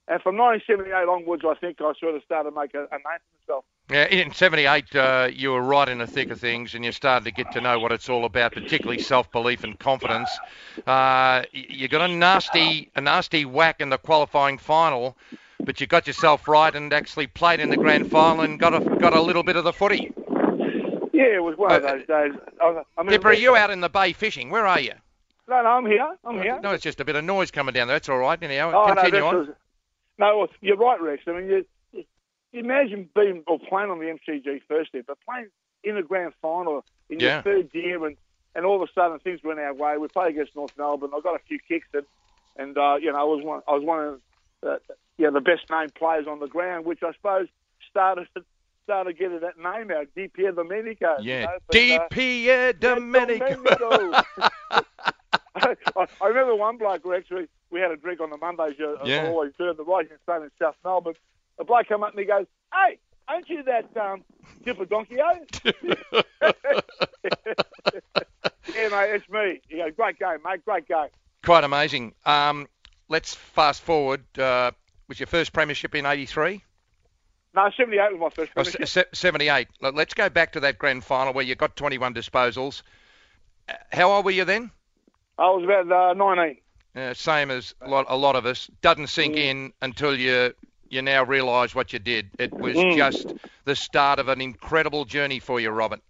and 0.06 0.22
from 0.22 0.36
1978 0.36 0.94
onwards, 1.08 1.42
I 1.44 1.54
think 1.54 1.80
I 1.80 1.92
sort 1.98 2.14
of 2.14 2.22
started 2.22 2.50
to 2.50 2.56
make 2.56 2.74
a, 2.74 2.84
a 2.84 2.98
name 3.02 3.18
for 3.18 3.52
myself. 3.52 3.64
Yeah, 3.90 4.04
in 4.06 4.32
'78, 4.32 4.94
uh, 4.94 5.28
you 5.32 5.50
were 5.50 5.62
right 5.62 5.88
in 5.88 5.98
the 5.98 6.06
thick 6.06 6.31
of 6.31 6.38
things, 6.38 6.75
and 6.75 6.84
you 6.84 6.92
started 6.92 7.25
to 7.25 7.32
get 7.32 7.50
to 7.52 7.60
know 7.60 7.81
what 7.81 7.90
it's 7.90 8.08
all 8.08 8.25
about, 8.25 8.52
particularly 8.52 9.02
self-belief 9.02 9.64
and 9.64 9.76
confidence. 9.81 10.31
Uh, 10.87 11.42
you 11.52 11.88
got 11.88 12.08
a 12.08 12.14
nasty, 12.14 12.88
a 12.94 13.00
nasty 13.00 13.44
whack 13.44 13.81
in 13.81 13.88
the 13.88 13.98
qualifying 13.98 14.58
final, 14.58 15.16
but 15.64 15.81
you 15.81 15.88
got 15.88 16.06
yourself 16.06 16.46
right 16.46 16.72
and 16.75 16.92
actually 16.92 17.26
played 17.26 17.58
in 17.58 17.69
the 17.69 17.76
grand 17.76 18.08
final 18.10 18.42
and 18.42 18.60
got 18.60 18.75
a 18.75 18.81
got 18.96 19.12
a 19.12 19.20
little 19.20 19.42
bit 19.42 19.56
of 19.56 19.64
the 19.64 19.72
footy. 19.72 20.12
Yeah, 21.12 21.34
it 21.36 21.43
was 21.43 21.56
one 21.58 21.72
of 21.72 21.84
Uh, 21.84 21.93
those 21.96 22.06
days. 22.06 22.32
I, 22.62 22.82
I 22.96 23.02
mean, 23.02 23.10
Dipper, 23.10 23.28
are 23.31 23.34
you 23.34 23.56
out 23.56 23.70
in 23.70 23.81
the 23.81 23.88
bay 23.90 24.12
fishing? 24.12 24.50
Where 24.50 24.66
are 24.69 24.78
you? 24.81 24.93
No, 25.48 25.62
no, 25.62 25.69
I'm 25.69 25.86
here. 25.86 26.16
I'm 26.25 26.40
here. 26.40 26.60
No, 26.62 26.70
it's 26.70 26.84
just 26.84 27.00
a 27.00 27.04
bit 27.04 27.16
of 27.16 27.25
noise 27.25 27.50
coming 27.50 27.75
down 27.75 27.88
there. 27.88 27.96
That's 27.96 28.08
all 28.08 28.19
right. 28.19 28.40
Anyhow, 28.40 28.70
Oh, 28.72 28.86
no, 28.86 28.94
continue 28.94 29.10
this 29.10 29.22
on. 29.25 29.34
was, 29.36 29.48
no, 30.19 30.46
you're 30.60 30.76
right, 30.76 31.00
Rex. 31.00 31.22
I 31.26 31.32
mean, 31.32 31.46
you 31.50 31.66
imagine 32.52 33.08
being 33.14 33.43
or 33.47 33.58
playing 33.58 33.91
on 33.91 33.99
the 33.99 34.06
MCG 34.06 34.62
first 34.69 34.93
year, 34.94 35.02
but 35.06 35.19
playing 35.29 35.49
in 35.85 35.94
the 35.97 36.02
grand 36.02 36.32
final 36.43 36.85
in 37.08 37.20
Yeah. 37.20 37.35
your 37.37 37.43
third 37.43 37.70
year, 37.75 38.05
and, 38.06 38.17
and 38.55 38.64
all 38.64 38.82
of 38.82 38.88
a 38.88 38.93
sudden 38.93 39.19
things 39.20 39.41
went 39.43 39.58
our 39.61 39.73
way. 39.75 39.97
We 39.99 40.08
played 40.08 40.31
against 40.35 40.55
North 40.56 40.76
Melbourne. 40.76 41.11
I 41.14 41.20
got 41.20 41.35
a 41.37 41.44
few 41.47 41.58
kicks, 41.58 41.88
and 41.94 42.05
and 42.56 42.76
uh, 42.76 42.97
you 43.00 43.12
know 43.12 43.19
I 43.19 43.25
was 43.25 43.44
one 43.44 43.62
I 43.69 43.73
was 43.73 43.85
one 43.85 44.05
of 44.05 44.20
the, 44.62 44.81
yeah 45.19 45.31
the 45.31 45.41
best 45.41 45.62
named 45.70 45.94
players 45.94 46.26
on 46.26 46.41
the 46.41 46.49
ground, 46.49 46.85
which 46.85 47.02
I 47.02 47.12
suppose 47.12 47.47
started 47.88 48.26
started 48.85 49.17
getting 49.19 49.41
that 49.41 49.56
name 49.58 49.91
out, 49.93 50.08
Dipierdomenico. 50.17 51.23
you 51.23 51.31
Yeah, 51.32 51.41
know, 51.43 51.58
but, 51.69 51.76
uh. 51.76 52.73
Domenico. 52.73 53.46
Domenico. 53.55 54.23
I, 55.55 56.06
I 56.20 56.26
remember 56.26 56.55
one 56.56 56.76
bloke, 56.79 57.05
Rex, 57.05 57.29
we, 57.31 57.46
we 57.70 57.81
had 57.81 57.91
a 57.91 57.96
drink 57.96 58.20
on 58.20 58.31
the 58.31 58.37
Mondays, 58.37 58.75
uh, 58.81 58.96
Yeah. 59.05 59.26
Always 59.29 59.53
do, 59.58 59.73
the 59.75 59.85
Rising 59.85 60.17
Sun 60.26 60.43
in 60.44 60.50
South 60.61 60.76
Melbourne. 60.85 61.14
A 61.60 61.64
bloke 61.64 61.86
come 61.88 62.02
up 62.02 62.10
and 62.10 62.18
he 62.18 62.24
goes, 62.24 62.46
hey, 62.72 62.98
aren't 63.28 63.48
you 63.48 63.62
that 63.64 63.96
um, 63.96 64.24
Dipper 64.64 64.86
Donkio? 64.86 65.46
yeah, 68.74 68.88
mate, 68.88 69.10
it's 69.14 69.28
me. 69.28 69.60
He 69.68 69.76
goes, 69.78 69.92
great 69.96 70.18
game, 70.18 70.38
mate, 70.44 70.64
great 70.64 70.88
game. 70.88 71.08
Quite 71.44 71.64
amazing. 71.64 72.14
Um, 72.26 72.67
let's 73.08 73.34
fast 73.34 73.82
forward. 73.82 74.24
Uh, 74.38 74.70
was 75.08 75.20
your 75.20 75.26
first 75.26 75.52
premiership 75.52 75.94
in 75.94 76.06
'83? 76.06 76.62
No, 77.55 77.69
78 77.76 78.12
was 78.12 78.20
my 78.20 78.29
first 78.31 78.52
Oh, 78.56 78.62
premiership. 78.62 78.88
se- 78.88 79.05
78. 79.12 79.69
Let- 79.81 79.94
Let's 79.94 80.14
go 80.14 80.29
back 80.31 80.52
to 80.52 80.60
that 80.60 80.79
grand 80.79 81.02
final 81.05 81.32
where 81.32 81.44
you 81.44 81.56
got 81.56 81.74
21 81.74 82.14
disposals. 82.14 82.82
Uh, 83.69 83.72
How 83.90 84.12
old 84.12 84.24
were 84.24 84.31
you 84.31 84.44
then? 84.44 84.70
I 85.36 85.48
was 85.50 85.64
about 85.64 85.90
uh, 86.10 86.14
19. 86.14 86.56
Uh, 86.94 87.14
same 87.14 87.50
as 87.50 87.74
a 87.81 87.88
lot, 87.88 88.06
a 88.08 88.17
lot 88.17 88.36
of 88.36 88.46
us. 88.46 88.70
Doesn't 88.82 89.08
sink 89.08 89.36
in 89.36 89.72
until 89.82 90.17
you 90.17 90.55
you 90.91 91.03
now 91.03 91.25
realise 91.25 91.75
what 91.75 91.93
you 91.93 91.99
did. 91.99 92.31
It 92.39 92.53
was 92.61 92.77
Mm. 92.77 92.97
just 92.97 93.35
the 93.65 93.75
start 93.77 94.19
of 94.19 94.29
an 94.29 94.41
incredible 94.41 95.05
journey 95.05 95.39
for 95.39 95.61
you, 95.61 95.70
Robert. 95.70 96.01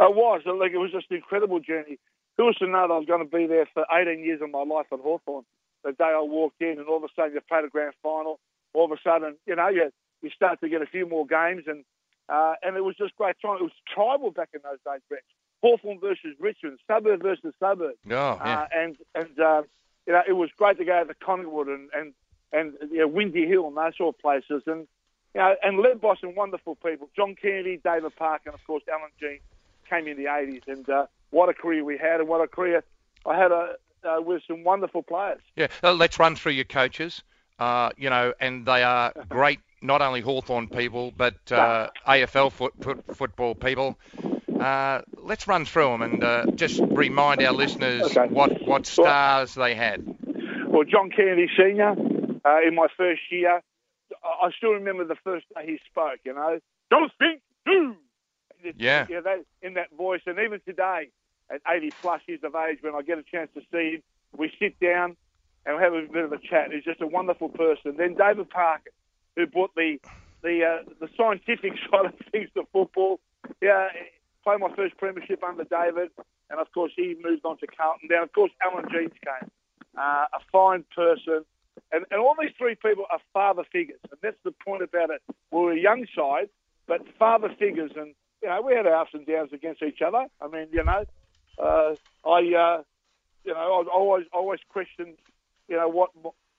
It 0.00 0.14
was. 0.14 0.42
Like, 0.44 0.72
it 0.72 0.78
was 0.78 0.90
just 0.90 1.10
an 1.10 1.16
incredible 1.16 1.60
journey. 1.60 1.98
Who 2.36 2.46
was 2.46 2.56
to 2.56 2.66
know 2.66 2.88
that 2.88 2.92
I 2.94 2.98
was 2.98 3.06
going 3.06 3.28
to 3.28 3.36
be 3.36 3.46
there 3.46 3.66
for 3.74 3.86
18 3.92 4.24
years 4.24 4.40
of 4.42 4.50
my 4.50 4.62
life 4.64 4.86
at 4.92 4.98
Hawthorn? 5.00 5.44
The 5.84 5.92
day 5.92 6.04
I 6.04 6.20
walked 6.20 6.60
in, 6.60 6.78
and 6.78 6.88
all 6.88 6.96
of 6.96 7.04
a 7.04 7.08
sudden 7.14 7.32
you 7.34 7.40
played 7.42 7.64
a 7.64 7.68
grand 7.68 7.94
final. 8.02 8.40
All 8.72 8.86
of 8.86 8.90
a 8.90 9.00
sudden, 9.02 9.36
you 9.46 9.54
know, 9.54 9.68
you, 9.68 9.92
you 10.22 10.30
start 10.30 10.60
to 10.62 10.68
get 10.68 10.82
a 10.82 10.86
few 10.86 11.06
more 11.06 11.26
games, 11.26 11.64
and 11.66 11.84
uh, 12.28 12.54
and 12.62 12.74
it 12.76 12.80
was 12.80 12.96
just 12.96 13.14
great 13.16 13.36
time. 13.40 13.56
It 13.60 13.62
was 13.62 13.72
tribal 13.86 14.30
back 14.30 14.48
in 14.54 14.60
those 14.64 14.78
days, 14.84 15.02
Rex. 15.10 15.22
Hawthorn 15.62 16.00
versus 16.00 16.34
Richmond, 16.40 16.78
suburb 16.88 17.22
versus 17.22 17.54
suburb. 17.60 17.94
Oh, 18.06 18.10
yeah. 18.10 18.62
Uh, 18.62 18.66
and 18.74 18.96
and 19.14 19.38
uh, 19.40 19.62
you 20.06 20.12
know, 20.14 20.22
it 20.26 20.32
was 20.32 20.50
great 20.56 20.78
to 20.78 20.84
go 20.84 21.04
to 21.04 21.14
Collingwood 21.14 21.68
and 21.68 21.90
and 21.94 22.14
and 22.54 22.74
you 22.90 22.98
know, 23.00 23.08
Windy 23.08 23.46
Hill 23.46 23.66
and 23.68 23.76
those 23.76 23.96
sort 23.96 24.14
of 24.14 24.20
places, 24.20 24.62
and 24.66 24.86
you 25.34 25.40
know, 25.40 25.54
and 25.62 25.78
led 25.80 26.00
by 26.00 26.14
some 26.20 26.34
wonderful 26.34 26.76
people. 26.76 27.08
John 27.16 27.34
Kennedy, 27.40 27.80
David 27.82 28.14
Parkin, 28.16 28.52
and 28.52 28.54
of 28.54 28.64
course 28.66 28.82
Allan 28.90 29.10
Jeans 29.20 29.40
came 29.90 30.06
in 30.06 30.16
the 30.16 30.24
80s, 30.24 30.66
and 30.68 30.88
uh, 30.88 31.06
what 31.30 31.48
a 31.48 31.54
career 31.54 31.84
we 31.84 31.98
had, 31.98 32.20
and 32.20 32.28
what 32.28 32.40
a 32.40 32.46
career 32.46 32.82
I 33.26 33.36
had 33.36 33.52
a, 33.52 33.74
uh, 34.04 34.20
with 34.20 34.42
some 34.46 34.64
wonderful 34.64 35.02
players. 35.02 35.40
Yeah, 35.56 35.66
uh, 35.82 35.92
let's 35.92 36.18
run 36.18 36.36
through 36.36 36.52
your 36.52 36.64
coaches. 36.64 37.22
Uh, 37.58 37.90
you 37.96 38.10
know, 38.10 38.32
and 38.40 38.66
they 38.66 38.82
are 38.82 39.12
great, 39.28 39.60
not 39.82 40.02
only 40.02 40.20
Hawthorn 40.20 40.68
people, 40.68 41.12
but 41.16 41.34
uh, 41.52 41.88
AFL 42.06 42.50
foot, 42.52 42.72
foot, 42.80 43.04
football 43.16 43.54
people. 43.54 43.98
Uh, 44.58 45.02
let's 45.18 45.46
run 45.46 45.64
through 45.64 45.84
them 45.90 46.02
and 46.02 46.24
uh, 46.24 46.46
just 46.54 46.80
remind 46.80 47.42
our 47.42 47.52
listeners 47.52 48.02
Okay. 48.16 48.32
what, 48.32 48.66
what 48.66 48.86
stars 48.86 49.54
they 49.54 49.74
had. 49.74 50.02
Well, 50.68 50.84
John 50.84 51.10
Kennedy 51.10 51.48
Senior, 51.56 51.94
uh, 52.44 52.58
in 52.66 52.74
my 52.74 52.88
first 52.96 53.22
year, 53.30 53.62
I 54.22 54.50
still 54.56 54.72
remember 54.72 55.04
the 55.04 55.16
first 55.24 55.46
day 55.54 55.64
he 55.66 55.78
spoke. 55.90 56.20
You 56.24 56.34
know, 56.34 56.58
don't 56.90 57.12
think, 57.18 57.40
do. 57.66 57.96
Yeah. 58.76 59.06
yeah, 59.10 59.20
that, 59.20 59.44
in 59.60 59.74
that 59.74 59.88
voice. 59.96 60.22
And 60.26 60.38
even 60.38 60.60
today, 60.66 61.10
at 61.50 61.60
80 61.70 61.92
plus 62.00 62.22
years 62.26 62.40
of 62.42 62.54
age, 62.54 62.78
when 62.80 62.94
I 62.94 63.02
get 63.02 63.18
a 63.18 63.22
chance 63.22 63.50
to 63.54 63.60
see 63.70 63.96
him, 63.96 64.02
we 64.36 64.50
sit 64.58 64.80
down 64.80 65.16
and 65.66 65.76
we 65.76 65.82
have 65.82 65.92
a 65.92 66.02
bit 66.10 66.24
of 66.24 66.32
a 66.32 66.38
chat. 66.38 66.72
He's 66.72 66.84
just 66.84 67.00
a 67.00 67.06
wonderful 67.06 67.48
person. 67.50 67.96
Then 67.96 68.14
David 68.14 68.50
Parkin, 68.50 68.92
who 69.36 69.46
brought 69.46 69.74
the 69.74 69.98
the 70.42 70.64
uh, 70.64 70.90
the 71.00 71.08
scientific 71.16 71.72
side 71.90 72.06
of 72.06 72.14
things 72.32 72.48
to 72.54 72.64
football. 72.72 73.20
Yeah, 73.60 73.88
played 74.42 74.60
my 74.60 74.74
first 74.74 74.96
premiership 74.96 75.42
under 75.42 75.64
David, 75.64 76.10
and 76.50 76.60
of 76.60 76.70
course 76.72 76.92
he 76.96 77.16
moved 77.22 77.44
on 77.44 77.58
to 77.58 77.66
Carlton. 77.66 78.08
Then 78.08 78.22
of 78.22 78.32
course 78.32 78.52
Allan 78.62 78.86
Jeans 78.90 79.12
came, 79.24 79.50
uh, 79.96 80.26
a 80.32 80.40
fine 80.52 80.84
person, 80.94 81.44
and, 81.94 82.04
and 82.10 82.20
all 82.20 82.34
these 82.40 82.50
three 82.58 82.74
people 82.74 83.04
are 83.10 83.20
father 83.32 83.62
figures, 83.70 84.00
and 84.10 84.18
that's 84.20 84.36
the 84.44 84.50
point 84.50 84.82
about 84.82 85.10
it. 85.10 85.22
We're 85.50 85.72
a 85.72 85.80
young 85.80 86.06
side, 86.14 86.48
but 86.86 87.02
father 87.18 87.48
figures, 87.58 87.92
and 87.96 88.14
you 88.42 88.48
know 88.48 88.60
we 88.62 88.74
had 88.74 88.86
our 88.86 88.96
ups 89.02 89.10
and 89.14 89.26
downs 89.26 89.52
against 89.52 89.82
each 89.82 90.02
other. 90.02 90.26
I 90.40 90.48
mean, 90.48 90.66
you 90.72 90.84
know, 90.84 91.04
uh, 91.58 91.94
I 92.28 92.38
uh, 92.38 92.82
you 93.44 93.54
know 93.54 93.84
I 93.86 93.88
always 93.92 94.26
always 94.32 94.60
questioned, 94.68 95.16
you 95.68 95.76
know 95.76 95.88
what 95.88 96.10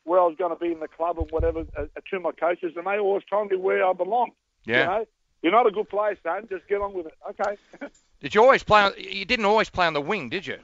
where 0.05 0.21
I 0.21 0.25
was 0.25 0.35
going 0.37 0.55
to 0.55 0.59
be 0.59 0.71
in 0.71 0.79
the 0.79 0.87
club 0.87 1.19
and 1.19 1.29
whatever 1.31 1.65
uh, 1.77 1.85
to 2.11 2.19
my 2.19 2.31
coaches, 2.31 2.73
and 2.77 2.85
they 2.85 2.97
always 2.97 3.23
told 3.29 3.51
me 3.51 3.57
where 3.57 3.85
I 3.85 3.91
belonged. 3.93 4.33
Yeah. 4.65 4.79
You 4.79 4.85
know, 4.85 5.05
you're 5.41 5.51
not 5.51 5.67
a 5.67 5.71
good 5.71 5.89
player, 5.89 6.17
son. 6.23 6.47
Just 6.49 6.67
get 6.67 6.81
on 6.81 6.93
with 6.93 7.07
it. 7.07 7.13
Okay. 7.29 7.57
Did 8.21 8.33
you 8.33 8.41
always 8.41 8.63
play? 8.63 8.81
On, 8.81 8.93
you 8.97 9.25
didn't 9.25 9.45
always 9.45 9.69
play 9.69 9.85
on 9.85 9.93
the 9.93 10.01
wing, 10.01 10.29
did 10.29 10.47
you? 10.47 10.57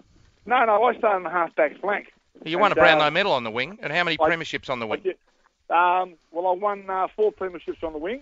no, 0.46 0.66
no, 0.66 0.84
I 0.84 0.96
started 0.98 1.18
on 1.18 1.24
the 1.24 1.30
half-back 1.30 1.80
flank. 1.82 2.08
You 2.44 2.58
won 2.60 2.72
a 2.72 2.76
Brownlow 2.76 3.06
uh, 3.08 3.12
medal 3.12 3.32
on 3.34 3.44
the 3.44 3.52
wing, 3.52 3.80
and 3.82 3.92
how 3.94 4.04
many 4.04 4.18
I- 4.20 4.30
premierships 4.30 4.70
on 4.70 4.80
the 4.80 4.88
wing? 4.88 5.02
Um, 5.70 6.16
well, 6.32 6.48
I 6.48 6.52
won 6.52 6.90
uh, 6.90 7.08
four 7.16 7.32
premierships 7.32 7.84
on 7.84 7.94
the 7.94 8.00
wing, 8.00 8.22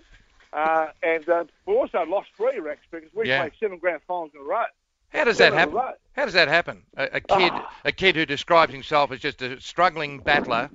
uh, 0.54 0.88
and 1.02 1.28
uh, 1.28 1.46
we 1.66 1.74
also 1.76 2.04
lost 2.06 2.30
three, 2.38 2.60
Rex, 2.60 2.80
because 2.92 3.10
we 3.14 3.28
Yeah. 3.28 3.42
played 3.42 3.54
seven 3.60 3.78
grand 3.78 4.02
finals 4.08 4.32
in 4.36 4.42
a 4.42 4.44
row. 4.44 4.64
How 5.10 5.24
does 5.24 5.38
that 5.40 5.54
Seven 5.54 5.58
happen? 5.60 5.94
How 6.14 6.26
does 6.26 6.34
that 6.36 6.48
happen? 6.48 6.84
A, 6.96 7.04
a 7.14 7.20
kid, 7.20 7.52
Ah. 7.54 7.74
a 7.86 7.92
kid 7.92 8.16
who 8.16 8.26
describes 8.28 8.72
himself 8.72 9.12
as 9.12 9.20
just 9.20 9.42
a 9.42 9.60
struggling 9.60 10.20
battler, 10.20 10.70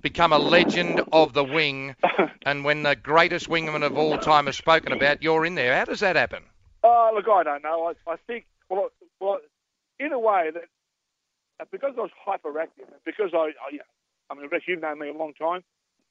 become 0.00 0.32
a 0.32 0.38
legend 0.38 1.00
of 1.12 1.32
the 1.34 1.44
wing, 1.44 1.94
and 2.42 2.64
when 2.64 2.82
the 2.82 2.96
greatest 2.96 3.48
wingman 3.48 3.84
of 3.84 3.96
all 3.96 4.18
time 4.18 4.48
is 4.48 4.56
spoken 4.56 4.90
about, 4.92 5.22
you're 5.22 5.44
in 5.46 5.54
there. 5.54 5.76
How 5.76 5.84
does 5.84 6.00
that 6.00 6.16
happen? 6.16 6.42
Oh, 6.82 7.12
look, 7.14 7.28
I 7.28 7.44
don't 7.44 7.62
know. 7.62 7.92
I, 8.08 8.10
I 8.12 8.16
think, 8.26 8.46
well, 8.68 8.90
well, 9.20 9.38
in 10.00 10.12
a 10.12 10.18
way 10.18 10.50
that 10.52 10.64
because 11.70 11.94
I 11.96 12.00
was 12.00 12.10
hyperactive, 12.26 12.86
and 12.86 13.02
because 13.04 13.30
I, 13.34 13.52
I, 13.64 13.72
you 13.72 13.78
know, 13.78 13.84
I 14.30 14.34
mean, 14.34 14.48
Rex, 14.50 14.64
you've 14.68 14.80
known 14.80 14.98
me 14.98 15.08
a 15.08 15.12
long 15.12 15.34
time. 15.34 15.62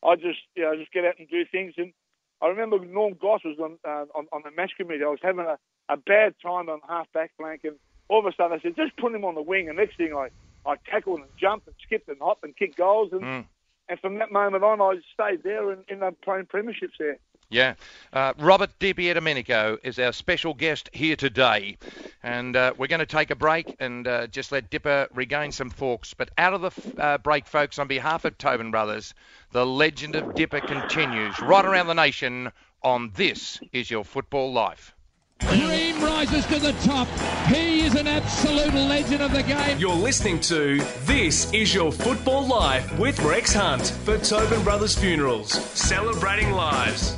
I 0.03 0.15
just, 0.15 0.39
you 0.55 0.63
know, 0.63 0.75
just 0.75 0.91
get 0.91 1.05
out 1.05 1.15
and 1.19 1.29
do 1.29 1.43
things. 1.51 1.73
And 1.77 1.93
I 2.41 2.47
remember 2.47 2.79
Norm 2.83 3.15
Goss 3.19 3.41
was 3.43 3.57
on 3.59 3.77
uh, 3.87 4.05
on, 4.15 4.27
on 4.31 4.41
the 4.43 4.51
match 4.51 4.73
committee. 4.77 5.03
I 5.03 5.07
was 5.07 5.19
having 5.21 5.45
a, 5.45 5.57
a 5.89 5.97
bad 5.97 6.35
time 6.41 6.69
on 6.69 6.79
half 6.87 7.11
back 7.13 7.31
flank, 7.37 7.61
and 7.63 7.75
all 8.09 8.19
of 8.19 8.25
a 8.25 8.35
sudden 8.35 8.57
I 8.57 8.61
said, 8.61 8.75
just 8.75 8.95
put 8.97 9.13
him 9.13 9.25
on 9.25 9.35
the 9.35 9.41
wing. 9.41 9.69
And 9.69 9.77
next 9.77 9.97
thing 9.97 10.13
I, 10.13 10.29
I 10.69 10.75
tackled 10.89 11.19
and 11.21 11.29
jumped 11.39 11.67
and 11.67 11.75
skipped 11.83 12.07
and 12.09 12.17
hopped 12.21 12.43
and 12.43 12.55
kicked 12.55 12.77
goals. 12.77 13.09
And, 13.11 13.21
Mm. 13.21 13.45
and 13.89 13.99
from 13.99 14.19
that 14.19 14.31
moment 14.31 14.63
on, 14.63 14.81
I 14.81 14.99
stayed 15.13 15.43
there 15.43 15.71
and 15.71 15.83
ended 15.89 16.03
up 16.03 16.21
playing 16.21 16.45
premierships 16.45 16.97
there. 16.99 17.17
Yeah. 17.49 17.75
Uh, 18.11 18.33
Robert 18.39 18.71
Di 18.79 18.91
Domenico 18.91 19.77
is 19.81 19.99
our 19.99 20.11
special 20.11 20.53
guest 20.53 20.89
here 20.91 21.15
today. 21.15 21.77
And 22.21 22.55
uh, 22.55 22.73
we're 22.77 22.87
going 22.87 22.99
to 22.99 23.05
take 23.05 23.31
a 23.31 23.35
break 23.35 23.75
and 23.79 24.05
uh, 24.05 24.27
just 24.27 24.51
let 24.51 24.69
Dipper 24.69 25.07
regain 25.13 25.51
some 25.51 25.69
thoughts. 25.69 26.13
But 26.13 26.29
out 26.37 26.53
of 26.53 26.61
the 26.61 26.67
f- 26.67 26.99
uh, 26.99 27.17
break, 27.19 27.47
folks, 27.47 27.79
on 27.79 27.87
behalf 27.87 28.25
of 28.25 28.37
Tobin 28.37 28.71
Brothers, 28.71 29.13
the 29.53 29.65
legend 29.65 30.15
of 30.15 30.35
Dipper 30.35 30.59
continues 30.59 31.39
right 31.39 31.63
around 31.63 31.87
the 31.87 31.93
nation 31.93 32.51
on 32.83 33.11
This 33.15 33.59
Is 33.71 33.89
Your 33.89 34.03
Football 34.03 34.51
Life. 34.51 34.93
Dream 35.39 36.01
rises 36.01 36.45
to 36.47 36.59
the 36.59 36.73
top. 36.83 37.07
He 37.47 37.81
is 37.81 37.95
an 37.95 38.07
absolute 38.07 38.73
legend 38.73 39.21
of 39.21 39.31
the 39.31 39.43
game. 39.43 39.77
You're 39.77 39.95
listening 39.95 40.39
to 40.41 40.81
This 41.05 41.53
Is 41.53 41.73
Your 41.73 41.91
Football 41.91 42.47
Life 42.47 42.97
with 42.99 43.19
Rex 43.21 43.53
Hunt 43.53 43.87
for 44.03 44.17
Tobin 44.17 44.63
Brothers 44.63 44.97
Funerals, 44.97 45.51
celebrating 45.51 46.51
lives. 46.51 47.15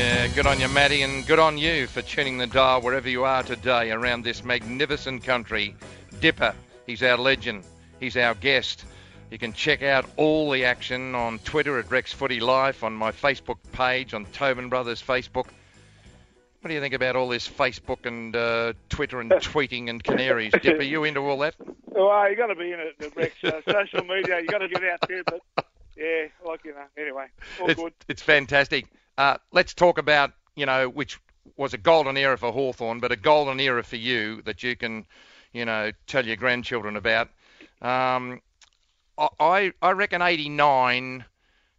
Yeah, 0.00 0.28
good 0.28 0.46
on 0.46 0.58
you, 0.58 0.68
Matty, 0.68 1.02
and 1.02 1.26
good 1.26 1.38
on 1.38 1.58
you 1.58 1.86
for 1.86 2.00
tuning 2.00 2.38
the 2.38 2.46
dial 2.46 2.80
wherever 2.80 3.06
you 3.06 3.24
are 3.24 3.42
today 3.42 3.90
around 3.90 4.24
this 4.24 4.42
magnificent 4.42 5.22
country. 5.24 5.76
Dipper, 6.20 6.54
he's 6.86 7.02
our 7.02 7.18
legend. 7.18 7.64
He's 8.00 8.16
our 8.16 8.34
guest. 8.34 8.86
You 9.30 9.36
can 9.36 9.52
check 9.52 9.82
out 9.82 10.06
all 10.16 10.50
the 10.50 10.64
action 10.64 11.14
on 11.14 11.38
Twitter 11.40 11.78
at 11.78 11.90
Rex 11.90 12.14
Footy 12.14 12.40
Life, 12.40 12.82
on 12.82 12.94
my 12.94 13.12
Facebook 13.12 13.58
page, 13.72 14.14
on 14.14 14.24
Tobin 14.32 14.70
Brothers 14.70 15.02
Facebook. 15.02 15.48
What 16.62 16.68
do 16.68 16.72
you 16.72 16.80
think 16.80 16.94
about 16.94 17.14
all 17.14 17.28
this 17.28 17.46
Facebook 17.46 18.06
and 18.06 18.34
uh, 18.34 18.72
Twitter 18.88 19.20
and 19.20 19.30
tweeting 19.32 19.90
and 19.90 20.02
canaries? 20.02 20.54
Dipper, 20.62 20.82
you 20.82 21.04
into 21.04 21.20
all 21.20 21.36
that? 21.40 21.56
Well, 21.84 22.30
you 22.30 22.36
got 22.36 22.46
to 22.46 22.54
be 22.54 22.72
in 22.72 22.80
it, 22.80 23.12
Rex. 23.14 23.34
Uh, 23.44 23.60
social 23.70 24.06
media, 24.06 24.40
you 24.40 24.46
got 24.46 24.58
to 24.60 24.68
get 24.68 24.82
out 24.82 25.06
there. 25.06 25.22
But 25.24 25.42
yeah, 25.94 26.28
like 26.46 26.64
you 26.64 26.72
know, 26.72 26.86
anyway, 26.96 27.26
all 27.60 27.68
it's, 27.68 27.78
good. 27.78 27.92
it's 28.08 28.22
fantastic. 28.22 28.86
Uh, 29.18 29.36
let's 29.52 29.74
talk 29.74 29.98
about, 29.98 30.32
you 30.56 30.66
know, 30.66 30.88
which 30.88 31.18
was 31.56 31.74
a 31.74 31.78
golden 31.78 32.16
era 32.16 32.36
for 32.38 32.52
Hawthorn, 32.52 33.00
but 33.00 33.12
a 33.12 33.16
golden 33.16 33.60
era 33.60 33.82
for 33.82 33.96
you 33.96 34.42
that 34.42 34.62
you 34.62 34.76
can, 34.76 35.06
you 35.52 35.64
know, 35.64 35.92
tell 36.06 36.26
your 36.26 36.36
grandchildren 36.36 36.96
about. 36.96 37.28
Um, 37.82 38.40
I, 39.18 39.72
I 39.82 39.90
reckon 39.92 40.22
89, 40.22 41.24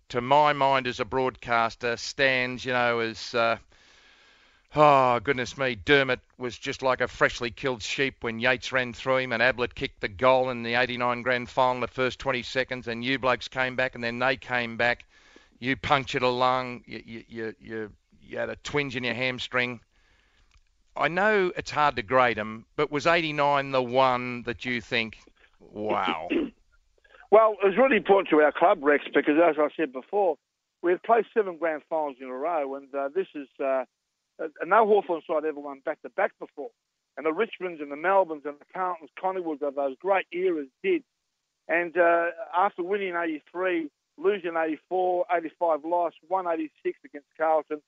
to 0.09 0.21
my 0.21 0.53
mind 0.53 0.87
as 0.87 0.99
a 0.99 1.05
broadcaster, 1.05 1.97
stands, 1.97 2.63
you 2.63 2.73
know, 2.73 2.99
as, 2.99 3.33
uh, 3.33 3.57
oh, 4.75 5.19
goodness 5.19 5.57
me, 5.57 5.75
Dermott 5.75 6.19
was 6.37 6.57
just 6.57 6.81
like 6.81 7.01
a 7.01 7.07
freshly 7.07 7.49
killed 7.49 7.81
sheep 7.81 8.17
when 8.21 8.39
Yeates 8.39 8.71
ran 8.71 8.93
through 8.93 9.17
him 9.17 9.33
and 9.33 9.41
Ablett 9.41 9.73
kicked 9.73 10.01
the 10.01 10.07
goal 10.07 10.49
in 10.49 10.63
the 10.63 10.75
89 10.75 11.21
grand 11.21 11.49
final 11.49 11.81
the 11.81 11.87
first 11.87 12.19
20 12.19 12.43
seconds 12.43 12.87
and 12.87 13.03
you 13.03 13.17
blokes 13.17 13.47
came 13.47 13.75
back 13.75 13.95
and 13.95 14.03
then 14.03 14.19
they 14.19 14.37
came 14.37 14.77
back 14.77 15.05
you 15.61 15.77
punctured 15.77 16.23
a 16.23 16.27
lung, 16.27 16.83
you, 16.85 17.03
you, 17.05 17.55
you, 17.59 17.91
you, 18.19 18.37
had 18.37 18.49
a 18.49 18.55
twinge 18.57 18.95
in 18.95 19.03
your 19.03 19.13
hamstring. 19.13 19.79
I 20.97 21.07
know 21.07 21.51
it's 21.55 21.69
hard 21.69 21.95
to 21.97 22.01
grade 22.01 22.35
them, 22.35 22.65
but 22.75 22.91
was 22.91 23.05
89 23.05 23.71
the 23.71 23.81
one 23.81 24.41
that 24.43 24.65
you 24.65 24.81
think, 24.81 25.17
wow? 25.61 26.27
Well, 27.33 27.55
it 27.63 27.65
was 27.65 27.77
really 27.77 27.95
important 27.95 28.27
to 28.31 28.41
our 28.41 28.51
club, 28.51 28.79
Rex, 28.81 29.05
because 29.05 29.35
as 29.41 29.55
I 29.57 29.69
said 29.77 29.93
before, 29.93 30.35
we 30.81 30.91
had 30.91 31.01
played 31.01 31.23
seven 31.33 31.55
grand 31.55 31.81
finals 31.89 32.17
in 32.19 32.27
a 32.27 32.33
row, 32.33 32.75
and 32.75 32.93
uh, 32.93 33.07
this 33.15 33.27
is 33.33 33.47
uh, 33.57 33.85
uh, 34.37 34.47
no 34.65 34.85
Hawthorn 34.85 35.21
side 35.25 35.45
ever 35.45 35.61
won 35.61 35.79
back 35.85 36.01
to 36.01 36.09
back 36.09 36.33
before. 36.39 36.71
And 37.15 37.25
the 37.25 37.31
Richmonds 37.31 37.81
and 37.81 37.89
the 37.89 37.95
Melbournes 37.95 38.43
and 38.43 38.55
the 38.59 38.65
Carltons, 38.73 39.11
Collingwoods 39.17 39.61
of 39.61 39.75
those 39.75 39.95
great 40.01 40.25
eras 40.33 40.67
did. 40.83 41.03
And 41.69 41.97
uh, 41.97 42.31
after 42.53 42.83
winning 42.83 43.15
83, 43.15 43.89
losing 44.17 44.55
84, 44.57 45.25
85 45.31 45.85
loss, 45.85 46.13
186 46.27 46.99
against 47.05 47.27
Carlton, 47.37 47.81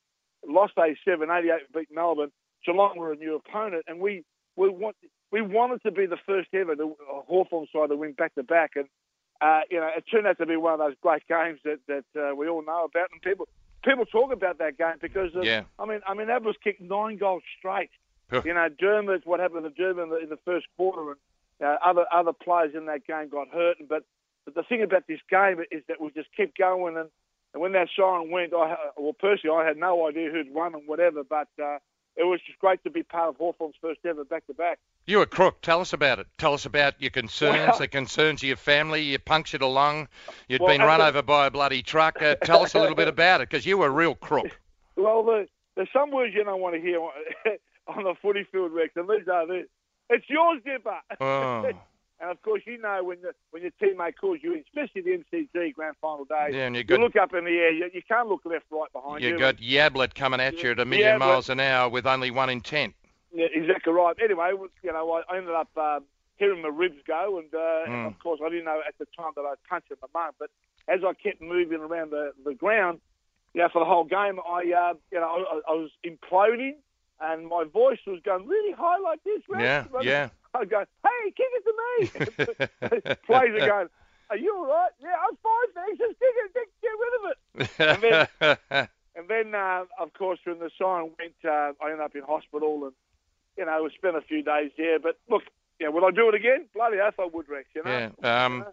lost 0.48 0.74
87, 0.78 1.30
88 1.30 1.74
beat 1.74 1.90
Melbourne. 1.94 2.32
Geelong 2.66 2.98
were 2.98 3.12
a 3.12 3.16
new 3.16 3.36
opponent, 3.36 3.84
and 3.88 4.00
we 4.00 4.24
we 4.56 4.70
want 4.70 4.96
we 5.32 5.42
wanted 5.42 5.82
to 5.84 5.92
be 5.92 6.06
the 6.06 6.18
first 6.26 6.50
ever 6.54 6.74
uh, 6.74 6.86
Hawthorn 7.28 7.68
side 7.74 7.90
to 7.90 7.96
win 7.96 8.14
back 8.14 8.36
to 8.36 8.44
back, 8.44 8.72
and 8.76 8.88
uh, 9.42 9.62
you 9.70 9.80
know 9.80 9.90
it 9.96 10.06
turned 10.10 10.28
out 10.28 10.38
to 10.38 10.46
be 10.46 10.56
one 10.56 10.74
of 10.74 10.80
those 10.80 10.96
great 11.02 11.28
games 11.28 11.60
that 11.66 11.80
that 11.88 12.06
uh, 12.16 12.36
we 12.36 12.48
all 12.48 12.64
know 12.64 12.86
about, 12.86 13.10
and 13.12 13.22
people 13.22 13.48
people 13.84 14.06
talk 14.06 14.32
about 14.32 14.60
that 14.60 14.78
game 14.78 14.96
because 15.02 15.36
of, 15.36 15.44
Yeah. 15.44 15.64
I 15.78 15.86
mean 15.86 16.00
I 16.08 16.14
mean 16.14 16.30
Ablett 16.30 16.62
kicked 16.64 16.82
nine 16.82 17.18
goals 17.18 17.44
straight. 17.60 17.90
You 18.46 18.54
know 18.54 18.70
Dermott, 18.70 19.26
what 19.26 19.40
happened 19.40 19.64
to 19.64 19.70
Dermott 19.70 20.06
in 20.06 20.10
the, 20.10 20.18
in 20.20 20.30
the 20.30 20.40
first 20.46 20.68
quarter, 20.78 21.12
and 21.12 21.20
uh, 21.62 21.78
other 21.86 22.06
other 22.14 22.34
players 22.34 22.74
in 22.76 22.86
that 22.86 23.06
game 23.06 23.30
got 23.30 23.50
hurt, 23.50 23.78
but 23.90 24.04
but 24.46 24.56
the 24.56 24.64
thing 24.64 24.82
about 24.84 25.04
this 25.08 25.20
game 25.30 25.60
is 25.72 25.84
that 25.88 26.02
we 26.02 26.10
just 26.12 26.30
kept 26.36 26.58
going, 26.58 26.98
and, 26.98 27.10
and 27.54 27.62
when 27.62 27.72
that 27.74 27.88
siren 27.96 28.32
went, 28.32 28.54
I 28.54 28.76
well 28.98 29.14
personally 29.14 29.56
I 29.58 29.66
had 29.68 29.78
no 29.78 30.08
idea 30.08 30.30
who'd 30.32 30.54
won 30.54 30.74
and 30.76 30.88
whatever, 30.88 31.24
but 31.24 31.48
uh, 31.62 31.78
it 32.16 32.24
was 32.26 32.40
just 32.46 32.60
great 32.60 32.84
to 32.84 32.90
be 32.92 33.02
part 33.04 33.30
of 33.30 33.38
Hawthorn's 33.38 33.76
first 33.82 34.00
ever 34.06 34.24
back 34.24 34.46
to 34.48 34.54
back. 34.54 34.80
You 35.08 35.18
were 35.18 35.26
crook. 35.26 35.62
Tell 35.62 35.82
us 35.82 35.94
about 35.94 36.20
it. 36.20 36.28
Tell 36.38 36.54
us 36.54 36.66
about 36.66 36.94
your 37.02 37.10
concerns, 37.12 37.58
Well- 37.70 37.78
the 37.80 37.88
concerns 37.88 38.42
of 38.44 38.48
your 38.48 38.58
family. 38.58 39.02
You 39.02 39.20
punctured 39.20 39.62
a 39.62 39.68
lung. 39.68 40.08
You'd 40.48 40.62
Well, 40.62 40.70
been 40.78 40.82
run 40.82 41.02
a- 41.02 41.06
over 41.06 41.22
by 41.22 41.48
a 41.48 41.52
bloody 41.52 41.82
truck. 41.82 42.22
Uh, 42.22 42.36
tell 42.36 42.62
us 42.64 42.76
a 42.76 42.80
little 42.80 42.96
bit 42.96 43.08
about 43.18 43.42
it, 43.42 43.50
because 43.50 43.66
you 43.66 43.78
were 43.78 43.88
a 43.88 43.92
real 43.92 44.16
crook. 44.16 44.60
Well, 44.96 45.24
the, 45.24 45.48
there's 45.76 45.90
some 45.92 46.12
words 46.12 46.34
you 46.36 46.44
don't 46.44 46.62
want 46.62 46.76
to 46.76 46.82
hear 46.82 47.00
on 47.88 48.04
the 48.04 48.14
footy 48.22 48.46
field, 48.52 48.72
Rex, 48.72 48.94
and 48.96 49.10
these 49.10 49.28
are 49.28 49.48
this. 49.48 49.66
It's 50.10 50.26
yours, 50.30 50.62
Dipper. 50.64 51.00
Oh. 51.20 51.72
And 52.20 52.30
of 52.32 52.42
course, 52.42 52.62
you 52.66 52.78
know 52.80 53.04
when 53.04 53.22
the, 53.22 53.34
when 53.52 53.64
your 53.64 53.72
teammate 53.82 54.14
calls 54.20 54.40
you, 54.42 54.56
especially 54.56 55.02
the 55.02 55.24
MCG 55.24 55.74
grand 55.74 55.96
final 56.02 56.26
day, 56.26 56.50
Yeah, 56.52 56.68
and 56.68 56.76
you 56.76 56.84
you 56.88 56.98
look 56.98 57.16
up 57.16 57.34
in 57.34 57.46
the 57.46 57.52
air. 57.52 57.72
You, 57.72 57.90
you 57.94 58.02
can't 58.08 58.28
look 58.30 58.42
left, 58.46 58.66
right 58.72 58.92
behind 58.94 59.22
you. 59.24 59.30
you 59.30 59.40
got 59.40 59.58
Yablet 59.58 60.16
coming 60.16 60.40
at 60.40 60.62
you 60.64 60.72
at 60.72 60.80
a 60.80 60.86
million 60.86 61.20
but- 61.20 61.26
miles 61.26 61.50
an 61.50 61.60
hour 61.60 61.90
with 61.90 62.06
only 62.06 62.32
one 62.32 62.50
intent. 62.50 62.94
Yeah, 63.36 63.48
exactly 63.52 63.92
right. 63.94 64.16
Anyway, 64.24 64.52
you 64.84 64.92
know, 64.94 65.22
I 65.28 65.38
ended 65.38 65.56
up 65.56 65.70
um, 65.76 66.04
hearing 66.38 66.62
my 66.62 66.70
ribs 66.70 67.00
go, 67.08 67.40
and, 67.40 67.52
uh, 67.54 67.84
and 67.86 67.94
Mm. 67.94 68.08
of 68.08 68.20
course, 68.20 68.40
I 68.46 68.50
didn't 68.50 68.66
know 68.66 68.80
at 68.88 68.96
the 69.00 69.06
time 69.18 69.32
that 69.36 69.42
I 69.42 69.56
punched 69.68 69.92
my 70.02 70.08
mum. 70.14 70.34
But 70.38 70.52
as 70.88 71.00
I 71.04 71.14
kept 71.14 71.42
moving 71.42 71.80
around 71.80 72.12
the, 72.12 72.34
the 72.46 72.54
ground, 72.54 73.00
you 73.56 73.62
know, 73.62 73.70
for 73.74 73.80
the 73.80 73.86
whole 73.86 74.04
game, 74.04 74.40
I, 74.40 74.60
uh, 74.72 74.94
you 75.12 75.20
know, 75.20 75.62
I, 75.68 75.72
I 75.72 75.74
was 75.74 75.90
imploding, 76.06 76.74
and 77.22 77.48
my 77.48 77.64
voice 77.64 77.98
was 78.06 78.20
going 78.24 78.48
really 78.48 78.74
high 78.74 79.00
like 79.00 79.24
this. 79.24 79.42
Rex. 79.50 79.64
Yeah, 79.64 80.02
yeah. 80.04 80.30
I 80.60 80.66
go, 80.66 80.84
hey, 81.04 81.32
kick 81.36 81.48
it 81.52 81.64
to 81.66 81.74
me. 83.10 83.16
Players 83.26 83.62
are 83.62 83.68
going, 83.68 83.88
are 84.30 84.38
you 84.38 84.56
all 84.56 84.66
right? 84.68 84.92
Yeah, 85.02 85.16
I'm 85.28 85.36
fine, 85.42 85.74
thanks. 85.76 85.98
Just 86.00 86.20
kick 86.20 86.36
it, 86.36 86.54
get, 86.54 86.68
get 86.82 86.92
rid 87.00 87.14
of 87.20 88.00
it. 88.02 88.04
And 88.40 88.58
then, 88.70 88.88
and 89.16 89.28
then 89.28 89.56
uh, 89.56 89.84
of 90.00 90.14
course, 90.14 90.40
when 90.46 90.60
the 90.60 90.70
siren 90.78 91.12
went, 91.20 91.34
uh, 91.46 91.74
I 91.84 91.92
ended 91.92 92.02
up 92.02 92.16
in 92.16 92.24
hospital, 92.24 92.86
and 92.86 92.94
you 93.58 93.66
know, 93.66 93.84
we 93.84 93.92
spent 93.96 94.16
a 94.16 94.22
few 94.22 94.42
days 94.44 94.72
there. 94.78 95.00
But 95.00 95.18
look, 95.30 95.44
yeah, 95.80 95.90
will 95.90 96.06
I 96.06 96.12
do 96.12 96.30
it 96.30 96.36
again? 96.36 96.68
Bloody 96.74 96.98
oath 97.00 97.16
I 97.20 97.26
would, 97.32 97.50
Rex. 97.50 97.68
You 97.76 97.84
know. 97.84 98.12
yeah. 98.22 98.46
Um, 98.46 98.66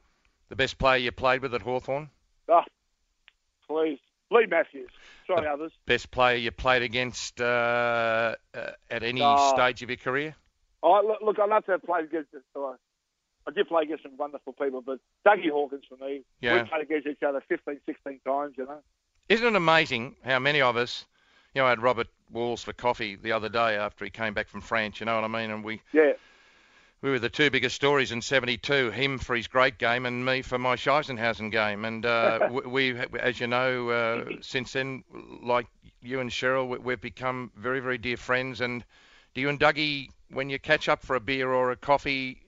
the 0.49 0.57
best 0.57 0.79
player 0.79 0.99
you 0.99 1.13
played 1.13 1.43
with 1.43 1.55
at 1.55 1.63
Hawthorn? 1.63 2.11
Oh, 2.49 2.63
please, 3.69 3.99
Leigh 4.31 4.47
Matthews. 4.47 4.91
Sorry, 5.27 5.47
others. 5.47 5.73
Best 5.87 6.11
player 6.11 6.37
you 6.37 6.51
played 6.51 6.83
against 6.83 7.41
uh, 7.41 8.35
uh, 8.55 8.71
at 8.91 9.03
any 9.03 9.21
Oh. 9.23 9.53
stage 9.55 9.83
of 9.83 9.91
your 9.91 9.97
career? 9.99 10.35
I, 10.83 11.03
look, 11.03 11.19
look, 11.23 11.39
I 11.39 11.47
love 11.47 11.65
to 11.67 11.73
have 11.73 11.83
played 11.83 12.07
against. 12.07 12.29
Uh, 12.57 12.73
I 13.47 13.51
did 13.55 13.69
play 13.69 13.83
against 13.85 14.03
some 14.03 14.17
wonderful 14.17 14.53
people, 14.53 14.83
but 14.83 14.99
Dougie 15.27 15.51
Hawkins 15.51 15.85
for 15.89 15.97
me. 16.05 16.23
Yeah. 16.41 16.63
We 16.63 16.69
played 16.69 16.83
against 16.83 17.07
each 17.07 17.23
other 17.27 17.43
15, 17.49 17.81
16 17.87 18.21
times. 18.27 18.55
You 18.57 18.67
know. 18.67 18.79
Isn't 19.29 19.47
it 19.47 19.57
amazing 19.57 20.17
how 20.25 20.39
many 20.39 20.61
of 20.61 20.77
us, 20.77 21.07
you 21.55 21.61
know, 21.63 21.67
I 21.67 21.71
had 21.71 21.81
Robert 21.83 22.09
Walls 22.33 22.63
for 22.63 22.73
coffee 22.73 23.17
the 23.17 23.33
other 23.33 23.49
day 23.49 23.77
after 23.77 24.05
he 24.05 24.11
came 24.11 24.35
back 24.35 24.49
from 24.49 24.61
France, 24.61 25.01
you 25.01 25.07
know 25.07 25.15
what 25.15 25.25
I 25.25 25.29
mean? 25.29 25.51
And 25.51 25.65
we, 25.65 25.81
Yeah. 25.93 26.13
we 27.01 27.11
were 27.11 27.19
the 27.19 27.31
two 27.31 27.51
biggest 27.51 27.77
stories 27.77 28.13
in 28.13 28.23
72, 28.23 28.91
him 28.91 29.19
for 29.19 29.37
his 29.37 29.47
great 29.49 29.79
game 29.79 30.05
and 30.05 30.25
me 30.25 30.43
for 30.43 30.59
my 30.59 30.77
Scheissenhausen 30.77 31.51
game. 31.51 31.85
And 31.85 32.05
uh, 32.05 32.49
we, 32.67 32.93
we, 32.93 33.19
as 33.19 33.41
you 33.41 33.47
know, 33.47 33.89
uh, 33.91 34.25
since 34.41 34.73
then, 34.73 35.05
like 35.43 35.67
you 36.03 36.21
and 36.21 36.31
Cheryl, 36.31 36.69
we, 36.69 36.79
we've 36.79 37.01
become 37.01 37.53
very, 37.57 37.81
very 37.81 37.99
dear 37.99 38.17
friends. 38.17 38.61
And 38.61 38.85
do 39.35 39.41
you 39.41 39.49
and 39.49 39.61
Dougie, 39.61 40.09
when 40.33 40.51
you 40.51 40.59
catch 40.59 40.89
up 40.89 41.03
for 41.03 41.17
a 41.17 41.21
beer 41.21 41.53
or 41.53 41.71
a 41.71 41.77
coffee, 41.77 42.41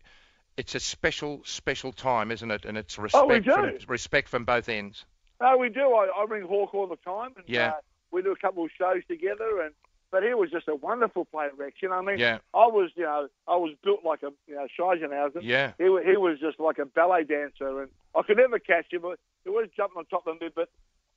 it's 0.56 0.74
a 0.74 0.80
special, 0.80 1.40
special 1.44 1.92
time, 1.92 2.30
isn't 2.30 2.50
it? 2.50 2.64
And 2.64 2.76
it's 2.76 2.98
respect, 2.98 3.24
Oh, 3.24 3.26
we 3.26 3.40
do. 3.40 3.52
From, 3.52 3.70
respect 3.88 4.28
from 4.28 4.44
both 4.44 4.68
ends. 4.68 5.04
No, 5.40 5.56
we 5.56 5.68
do. 5.68 5.80
I, 5.80 6.08
I 6.16 6.24
ring 6.28 6.46
Hawk 6.46 6.74
all 6.74 6.86
the 6.86 6.96
time, 6.96 7.32
and 7.36 7.44
Yeah. 7.48 7.68
uh, 7.70 7.72
we 8.12 8.22
do 8.22 8.30
a 8.32 8.36
couple 8.36 8.64
of 8.64 8.70
shows 8.78 9.02
together. 9.08 9.62
And 9.62 9.74
but 10.10 10.22
he 10.22 10.34
was 10.34 10.50
just 10.50 10.68
a 10.68 10.74
wonderful 10.74 11.24
player, 11.24 11.50
Rex. 11.56 11.76
You 11.82 11.88
know 11.88 11.96
what 11.96 12.04
I 12.08 12.10
mean? 12.12 12.18
Yeah. 12.18 12.38
I 12.52 12.66
was, 12.66 12.90
you 12.96 13.04
know, 13.04 13.28
I 13.48 13.56
was 13.56 13.74
built 13.82 14.04
like 14.04 14.22
a, 14.22 14.30
you 14.46 14.54
know, 14.54 14.66
Scheissenhausen. 14.78 15.40
Yeah. 15.42 15.72
He, 15.78 15.84
he 15.84 16.16
was 16.18 16.38
just 16.38 16.60
like 16.60 16.78
a 16.78 16.84
ballet 16.84 17.24
dancer, 17.24 17.80
and 17.82 17.90
I 18.14 18.20
could 18.22 18.36
never 18.36 18.58
catch 18.58 18.92
him. 18.92 19.00
But 19.02 19.18
he 19.44 19.50
was 19.50 19.68
jumping 19.76 19.96
on 19.98 20.04
top 20.06 20.26
of 20.26 20.38
me. 20.40 20.50
But 20.54 20.68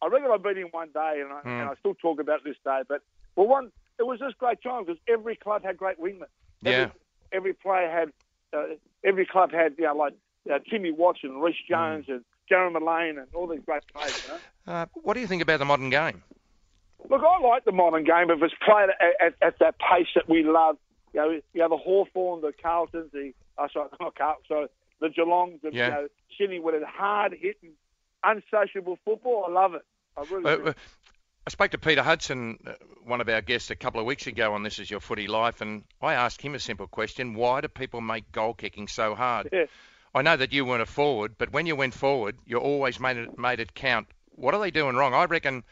I 0.01 0.07
reckon 0.07 0.31
I 0.31 0.38
beat 0.38 0.57
him 0.57 0.69
one 0.72 0.89
day, 0.93 1.22
and 1.22 1.31
I, 1.34 1.39
Hmm. 1.41 1.50
and 1.50 1.69
I 1.69 1.74
still 1.79 1.93
talk 1.95 2.19
about 2.22 2.43
this 2.45 2.55
day. 2.63 2.81
But 2.88 3.01
well, 3.36 3.48
one, 3.48 3.72
it 4.00 4.03
was 4.07 4.17
just 4.19 4.38
great 4.38 4.63
time 4.63 4.86
because 4.86 5.00
every 5.10 5.36
club 5.36 5.63
had 5.63 5.75
great 5.77 6.00
wingmen. 6.00 6.27
Yeah. 6.62 6.89
Every, 7.31 7.53
player 7.53 7.89
had, 7.89 8.12
uh, 8.57 8.75
every 9.03 9.25
club 9.25 9.51
had, 9.51 9.75
you 9.77 9.85
know, 9.85 9.95
like 9.95 10.13
uh, 10.51 10.59
Timmy 10.69 10.91
Watson, 10.91 11.38
Reece 11.39 11.55
Hmm. 11.67 11.74
Jones, 11.74 12.05
and 12.07 12.24
Jeremy 12.47 12.79
Lane, 12.85 13.17
and 13.17 13.27
all 13.33 13.47
these 13.47 13.62
great 13.65 13.81
players. 13.93 14.24
You 14.27 14.33
know? 14.33 14.74
Uh, 14.74 14.85
what 14.93 15.13
do 15.15 15.19
you 15.19 15.27
think 15.27 15.41
about 15.41 15.59
the 15.59 15.65
modern 15.65 15.89
game? 15.89 16.24
Look, 17.09 17.21
I 17.24 17.39
like 17.39 17.65
the 17.65 17.71
modern 17.71 18.03
game 18.03 18.29
if 18.31 18.41
it's 18.41 18.53
played 18.65 18.89
at, 18.89 19.25
at, 19.27 19.33
at 19.41 19.59
that 19.59 19.75
pace 19.79 20.07
that 20.15 20.27
we 20.29 20.43
love. 20.43 20.77
You 21.13 21.19
know, 21.21 21.29
you 21.29 21.41
know 21.55 21.69
the 21.69 21.77
Hawthorn, 21.77 22.41
the 22.41 22.51
Carltons, 22.62 23.12
the 23.13 23.33
uh, 23.57 23.67
sorry, 23.71 23.89
not 24.00 24.15
Carlton, 24.15 24.43
sorry, 24.47 24.67
the 25.01 25.09
Geelongs, 25.09 25.62
the 25.62 25.71
Yeah. 25.71 25.85
you 25.85 25.91
know, 25.91 26.07
Sydney 26.38 26.59
with 26.59 26.81
a 26.81 26.85
hard 26.85 27.33
hitting, 27.39 27.71
unsociable 28.24 28.97
football. 29.05 29.45
I 29.47 29.51
love 29.51 29.75
it. 29.75 29.81
I 30.17 30.21
really 30.33 30.45
Uh, 30.51 30.55
do. 30.57 30.67
uh, 30.69 30.74
I 31.47 31.51
spoke 31.51 31.71
to 31.71 31.77
Peter 31.77 32.01
Hudson, 32.01 32.57
uh, 32.65 32.73
one 33.03 33.21
of 33.21 33.29
our 33.29 33.41
guests, 33.41 33.69
a 33.69 33.75
couple 33.75 33.99
of 33.99 34.07
weeks 34.07 34.25
ago 34.25 34.53
on 34.53 34.63
This 34.63 34.79
Is 34.79 34.89
Your 34.89 34.99
Footy 34.99 35.27
Life, 35.27 35.61
and 35.61 35.83
I 36.01 36.15
asked 36.15 36.41
him 36.41 36.55
a 36.55 36.59
simple 36.59 36.87
question: 36.87 37.35
Why 37.35 37.61
do 37.61 37.67
people 37.67 38.01
make 38.01 38.31
goal 38.31 38.55
kicking 38.55 38.87
so 38.87 39.13
hard? 39.13 39.49
Yeah. 39.53 39.65
I 40.15 40.23
know 40.23 40.35
that 40.35 40.53
you 40.53 40.65
weren't 40.65 40.81
a 40.81 40.87
forward, 40.87 41.35
but 41.37 41.53
when 41.53 41.67
you 41.67 41.75
went 41.75 41.93
forward, 41.93 42.37
you 42.47 42.57
always 42.57 42.99
made 42.99 43.17
it 43.17 43.37
made 43.37 43.59
it 43.59 43.75
count. 43.75 44.08
What 44.31 44.55
are 44.55 44.60
they 44.60 44.71
doing 44.71 44.95
wrong? 44.95 45.13
I 45.13 45.25
reckon. 45.25 45.63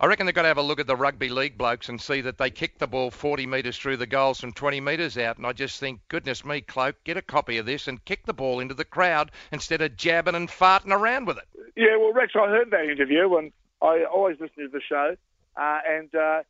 I 0.00 0.06
reckon 0.06 0.26
they've 0.26 0.34
got 0.34 0.42
to 0.42 0.48
have 0.48 0.58
a 0.58 0.62
look 0.62 0.78
at 0.78 0.86
the 0.86 0.94
rugby 0.94 1.30
league 1.30 1.58
blokes 1.58 1.88
and 1.88 2.00
see 2.00 2.20
that 2.20 2.38
they 2.38 2.50
kick 2.50 2.78
the 2.78 2.86
ball 2.86 3.10
40 3.10 3.46
metres 3.46 3.76
through 3.76 3.96
the 3.96 4.06
goals 4.06 4.40
from 4.40 4.52
20 4.52 4.80
metres 4.80 5.18
out. 5.18 5.38
And 5.38 5.44
I 5.44 5.52
just 5.52 5.80
think, 5.80 6.00
goodness 6.06 6.44
me, 6.44 6.60
Cloak, 6.60 6.94
get 7.02 7.16
a 7.16 7.22
copy 7.22 7.58
of 7.58 7.66
this 7.66 7.88
and 7.88 8.04
kick 8.04 8.24
the 8.24 8.32
ball 8.32 8.60
into 8.60 8.74
the 8.74 8.84
crowd 8.84 9.32
instead 9.50 9.82
of 9.82 9.96
jabbing 9.96 10.36
and 10.36 10.48
farting 10.48 10.92
around 10.92 11.26
with 11.26 11.38
it. 11.38 11.72
Yeah, 11.74 11.96
well, 11.96 12.12
Rex, 12.12 12.34
I 12.36 12.46
heard 12.46 12.70
that 12.70 12.84
interview, 12.84 13.36
and 13.36 13.52
I 13.82 14.04
always 14.04 14.36
listen 14.40 14.64
to 14.64 14.68
the 14.68 14.80
show, 14.80 15.16
uh, 15.56 15.78
and 15.88 16.14
uh, 16.14 16.42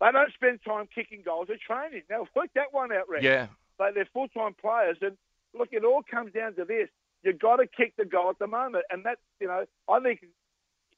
they 0.00 0.12
don't 0.12 0.32
spend 0.34 0.60
time 0.66 0.88
kicking 0.94 1.22
goals; 1.24 1.48
they're 1.48 1.56
training. 1.64 2.02
Now, 2.10 2.26
work 2.34 2.50
that 2.54 2.72
one 2.72 2.92
out, 2.92 3.08
Rex. 3.08 3.24
Yeah, 3.24 3.48
But 3.78 3.94
they're 3.94 4.08
full-time 4.12 4.54
players, 4.54 4.96
and 5.02 5.16
look, 5.58 5.68
it 5.72 5.84
all 5.84 6.02
comes 6.08 6.32
down 6.32 6.54
to 6.54 6.64
this: 6.64 6.88
you 7.22 7.32
got 7.32 7.56
to 7.56 7.66
kick 7.66 7.94
the 7.96 8.04
goal 8.04 8.30
at 8.30 8.38
the 8.38 8.46
moment, 8.46 8.84
and 8.90 9.04
that, 9.04 9.18
you 9.40 9.48
know, 9.48 9.64
I 9.88 10.00
think, 10.00 10.24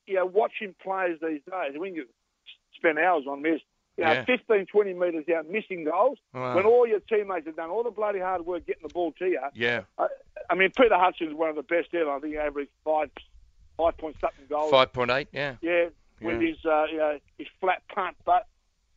you 0.07 0.15
know, 0.15 0.27
watching 0.27 0.75
players 0.83 1.19
these 1.21 1.41
days, 1.51 1.73
when 1.77 1.95
you 1.95 2.07
spend 2.77 2.99
hours 2.99 3.25
on 3.29 3.43
this, 3.43 3.61
you 3.97 4.05
know, 4.05 4.13
Yeah. 4.13 4.25
15, 4.25 4.67
20 4.67 4.95
metres 4.95 5.25
out 5.35 5.49
missing 5.49 5.85
goals, 5.85 6.19
Wow. 6.35 6.55
when 6.57 6.65
all 6.67 6.87
your 6.87 7.01
teammates 7.01 7.47
have 7.47 7.57
done 7.57 7.71
all 7.71 7.83
the 7.83 7.91
bloody 7.91 8.19
hard 8.19 8.45
work 8.45 8.67
getting 8.67 8.83
the 8.87 8.93
ball 8.93 9.13
to 9.19 9.27
you. 9.27 9.41
yeah. 9.55 9.83
I, 9.99 10.09
I 10.51 10.55
mean, 10.55 10.71
Peter 10.77 10.97
Hudson's 10.99 11.35
one 11.35 11.51
of 11.51 11.57
the 11.57 11.63
best 11.63 11.95
ever. 11.95 12.11
I 12.11 12.19
think 12.19 12.33
he 12.35 12.39
averaged 12.39 12.71
five, 12.85 13.11
five 13.83 13.97
point 13.99 14.17
something 14.21 14.45
goals. 14.49 14.73
5.8, 14.73 15.27
yeah. 15.33 15.57
Yeah, 15.61 15.87
with 16.21 16.41
Yeah. 16.41 16.49
his 16.49 16.65
uh, 16.65 16.85
you 16.91 16.99
know, 16.99 17.19
his 17.39 17.49
flat 17.61 17.83
punt, 17.95 18.17
but 18.25 18.47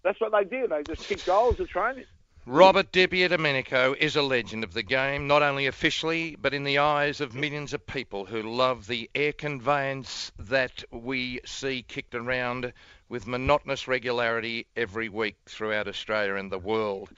that's 0.04 0.19
what 0.21 0.32
they 0.32 0.43
do. 0.43 0.67
They 0.67 0.84
just 0.84 1.08
kick 1.08 1.26
goals 1.26 1.60
at 1.60 1.67
training. 1.69 2.06
Robert 2.48 2.91
Di 2.91 3.08
Domenico 3.28 3.95
is 4.00 4.15
a 4.15 4.21
legend 4.21 4.63
of 4.63 4.74
the 4.76 4.84
game, 4.84 5.26
not 5.26 5.41
only 5.41 5.65
officially, 5.65 6.36
but 6.39 6.54
in 6.54 6.63
the 6.63 6.78
eyes 6.78 7.19
of 7.19 7.34
millions 7.34 7.74
of 7.74 7.88
people 7.88 8.26
who 8.26 8.43
love 8.43 8.86
the 8.86 9.10
air 9.15 9.34
conveyance 9.34 10.32
that 10.38 10.84
we 10.91 11.39
see 11.43 11.82
kicked 11.88 12.13
around 12.13 12.71
with 13.10 13.26
monotonous 13.26 13.88
regularity 13.88 14.67
every 14.78 15.10
week 15.10 15.38
throughout 15.48 15.88
Australia 15.88 16.36
and 16.36 16.52
the 16.52 16.60
world. 16.60 17.10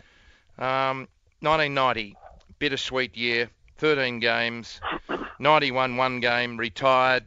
Um, 0.58 1.10
1990, 1.42 2.16
bittersweet 2.58 3.18
year, 3.18 3.50
13 3.80 4.20
games, 4.20 4.80
91 5.40 5.98
one 5.98 6.22
game, 6.22 6.56
retired. 6.56 7.26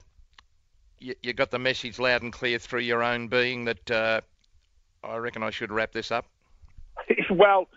You, 1.01 1.15
you 1.23 1.33
got 1.33 1.51
the 1.51 1.59
message 1.59 1.99
loud 1.99 2.23
and 2.23 2.33
clear 2.33 2.59
through 2.59 2.81
your 2.81 3.03
own 3.03 3.29
being 3.29 3.65
that 3.65 3.91
uh, 3.91 4.21
I 5.03 5.17
reckon 5.17 5.43
I 5.43 5.51
should 5.51 5.73
wrap 5.73 5.93
this 5.93 6.11
up. 6.11 6.27
well, 7.31 7.69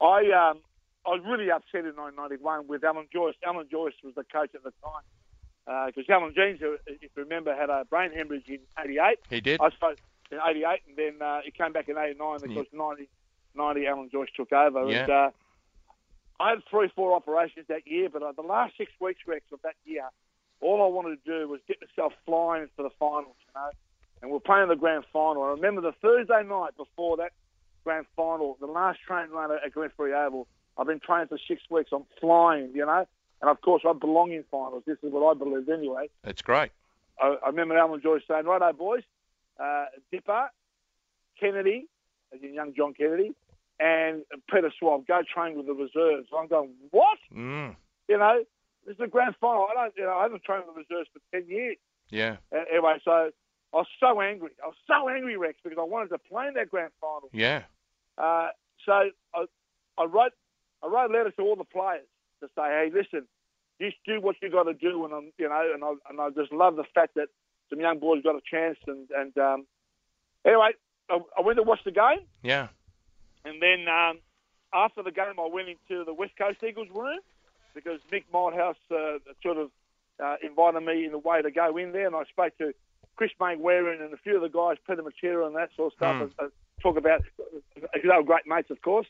I 0.00 0.30
um, 0.30 0.60
I 1.06 1.10
was 1.10 1.22
really 1.26 1.50
upset 1.50 1.84
in 1.84 1.96
1991 1.96 2.66
with 2.68 2.84
Alan 2.84 3.06
Joyce. 3.12 3.34
Alan 3.46 3.66
Joyce 3.70 3.94
was 4.02 4.14
the 4.14 4.24
coach 4.24 4.50
at 4.54 4.62
the 4.64 4.72
time 4.82 5.86
because 5.86 6.08
Allan 6.08 6.34
Jeans, 6.34 6.58
if 6.86 7.02
you 7.02 7.08
remember, 7.16 7.54
had 7.54 7.70
a 7.70 7.84
brain 7.84 8.10
hemorrhage 8.12 8.48
in 8.48 8.60
'88. 8.78 9.18
He 9.28 9.40
did? 9.40 9.60
I 9.60 9.70
suppose 9.70 9.96
in 10.30 10.38
'88, 10.44 10.80
and 10.88 10.96
then 10.96 11.26
uh, 11.26 11.40
he 11.44 11.50
came 11.50 11.72
back 11.72 11.88
in 11.88 11.96
'89 11.96 12.38
because 12.42 12.66
90, 12.72 13.08
90 13.54 13.86
Alan 13.86 14.10
Joyce 14.10 14.28
took 14.36 14.52
over. 14.52 14.90
Yeah. 14.90 15.02
And, 15.02 15.10
uh, 15.10 15.30
I 16.40 16.50
had 16.50 16.58
three, 16.70 16.90
four 16.96 17.14
operations 17.14 17.66
that 17.68 17.86
year, 17.86 18.08
but 18.08 18.22
uh, 18.22 18.32
the 18.32 18.42
last 18.42 18.72
six 18.78 18.90
weeks, 18.98 19.20
Rex, 19.26 19.44
of 19.52 19.60
that 19.62 19.74
year, 19.84 20.08
all 20.60 20.82
I 20.82 20.88
wanted 20.88 21.24
to 21.24 21.40
do 21.40 21.48
was 21.48 21.60
get 21.68 21.78
myself 21.80 22.12
flying 22.26 22.68
for 22.76 22.82
the 22.82 22.90
finals, 22.98 23.36
you 23.46 23.52
know. 23.54 23.70
And 24.22 24.30
we're 24.30 24.40
playing 24.40 24.68
the 24.68 24.76
grand 24.76 25.04
final. 25.12 25.42
I 25.44 25.48
remember 25.50 25.80
the 25.80 25.92
Thursday 26.02 26.42
night 26.46 26.76
before 26.76 27.16
that 27.18 27.32
grand 27.84 28.04
final, 28.14 28.56
the 28.60 28.66
last 28.66 29.00
train 29.00 29.30
run 29.30 29.50
at 29.50 29.72
Glenferrie 29.72 30.12
Oval. 30.26 30.46
I've 30.76 30.86
been 30.86 31.00
training 31.00 31.28
for 31.28 31.38
six 31.48 31.62
weeks. 31.70 31.90
I'm 31.92 32.04
flying, 32.20 32.72
you 32.74 32.84
know. 32.84 33.06
And 33.40 33.50
of 33.50 33.60
course, 33.62 33.82
I 33.88 33.92
belong 33.94 34.32
in 34.32 34.44
finals. 34.50 34.82
This 34.86 34.98
is 35.02 35.10
what 35.12 35.26
I 35.34 35.38
believe 35.38 35.68
anyway. 35.70 36.10
That's 36.22 36.42
great. 36.42 36.70
I, 37.18 37.36
I 37.42 37.46
remember 37.48 37.76
Alan 37.78 38.02
Joyce 38.02 38.22
saying, 38.28 38.44
"Righto, 38.44 38.72
boys, 38.74 39.02
uh, 39.58 39.86
Dipper, 40.12 40.50
Kennedy, 41.38 41.86
as 42.34 42.40
in 42.42 42.54
young 42.54 42.74
John 42.74 42.94
Kennedy, 42.94 43.32
and 43.78 44.22
Peter 44.52 44.70
Schwab 44.78 45.06
go 45.06 45.22
train 45.22 45.56
with 45.56 45.66
the 45.66 45.72
reserves." 45.72 46.28
I'm 46.36 46.48
going, 46.48 46.70
"What? 46.90 47.18
Mm, 47.34 47.76
You 48.08 48.18
know, 48.18 48.44
this 48.86 48.92
is 48.94 48.98
the 48.98 49.06
grand 49.06 49.34
final. 49.40 49.66
I 49.70 49.74
don't, 49.74 49.94
you 49.96 50.04
know, 50.04 50.16
I 50.18 50.22
haven't 50.22 50.42
trained 50.44 50.64
with 50.66 50.74
the 50.88 50.94
reserves 50.94 51.08
for 51.12 51.20
ten 51.32 51.48
years." 51.48 51.76
yeah. 52.10 52.36
Anyway, 52.52 52.96
so 53.04 53.10
I 53.72 53.76
was 53.76 53.86
so 54.00 54.20
angry. 54.20 54.50
I 54.62 54.66
was 54.66 54.76
so 54.86 55.08
angry, 55.08 55.36
Rex, 55.36 55.58
because 55.62 55.78
I 55.80 55.84
wanted 55.84 56.08
to 56.10 56.18
play 56.18 56.48
in 56.48 56.54
that 56.54 56.70
grand 56.70 56.90
final. 57.00 57.28
Yeah. 57.32 57.62
Uh, 58.18 58.48
so 58.84 58.92
I, 59.34 59.44
I 59.98 60.04
wrote, 60.04 60.32
I 60.82 60.86
wrote 60.88 61.10
a 61.10 61.12
letter 61.12 61.30
to 61.30 61.42
all 61.42 61.56
the 61.56 61.64
players 61.64 62.06
to 62.40 62.48
say, 62.56 62.62
"Hey, 62.64 62.90
listen, 62.92 63.26
just 63.80 63.96
do 64.06 64.20
what 64.20 64.36
you 64.42 64.50
got 64.50 64.64
to 64.64 64.74
do," 64.74 65.04
and 65.04 65.14
I'm, 65.14 65.32
you 65.38 65.48
know, 65.48 65.70
and 65.74 65.84
I, 65.84 65.92
and 66.08 66.20
I 66.20 66.30
just 66.30 66.52
love 66.52 66.76
the 66.76 66.84
fact 66.94 67.14
that 67.14 67.28
some 67.68 67.80
young 67.80 67.98
boys 68.00 68.22
got 68.22 68.34
a 68.34 68.40
chance, 68.50 68.78
and 68.86 69.08
and 69.16 69.36
um, 69.38 69.66
anyway, 70.44 70.70
I, 71.08 71.18
I 71.38 71.40
went 71.42 71.56
to 71.58 71.62
watch 71.62 71.80
the 71.84 71.92
game, 71.92 72.26
Yeah. 72.42 72.68
and 73.44 73.62
then 73.62 73.86
um, 73.88 74.18
after 74.74 75.02
the 75.02 75.12
game, 75.12 75.38
I 75.38 75.46
went 75.52 75.68
into 75.68 76.04
the 76.04 76.14
West 76.14 76.32
Coast 76.36 76.58
Eagles 76.66 76.88
room 76.94 77.20
because 77.74 78.00
Mick 78.12 78.24
Malthouse 78.32 78.74
uh, 78.90 79.18
sort 79.42 79.58
of 79.58 79.70
uh, 80.22 80.36
invited 80.42 80.80
me 80.82 81.04
in 81.04 81.12
the 81.12 81.18
way 81.18 81.42
to 81.42 81.50
go 81.50 81.76
in 81.76 81.92
there, 81.92 82.06
and 82.06 82.16
I 82.16 82.24
spoke 82.24 82.56
to 82.58 82.72
Chris 83.16 83.30
Waring 83.38 84.00
and 84.00 84.12
a 84.12 84.16
few 84.16 84.36
of 84.36 84.42
the 84.42 84.48
guys, 84.48 84.76
Peter 84.86 85.02
Matera 85.02 85.46
and 85.46 85.56
that 85.56 85.70
sort 85.76 85.92
of 85.92 85.96
stuff, 85.96 86.16
Hmm. 86.16 86.22
as, 86.22 86.30
as, 86.46 86.50
talk 86.82 86.96
about 86.96 87.22
because 87.74 88.00
they 88.02 88.08
were 88.08 88.22
great 88.22 88.46
mates, 88.46 88.70
of 88.70 88.80
course. 88.80 89.06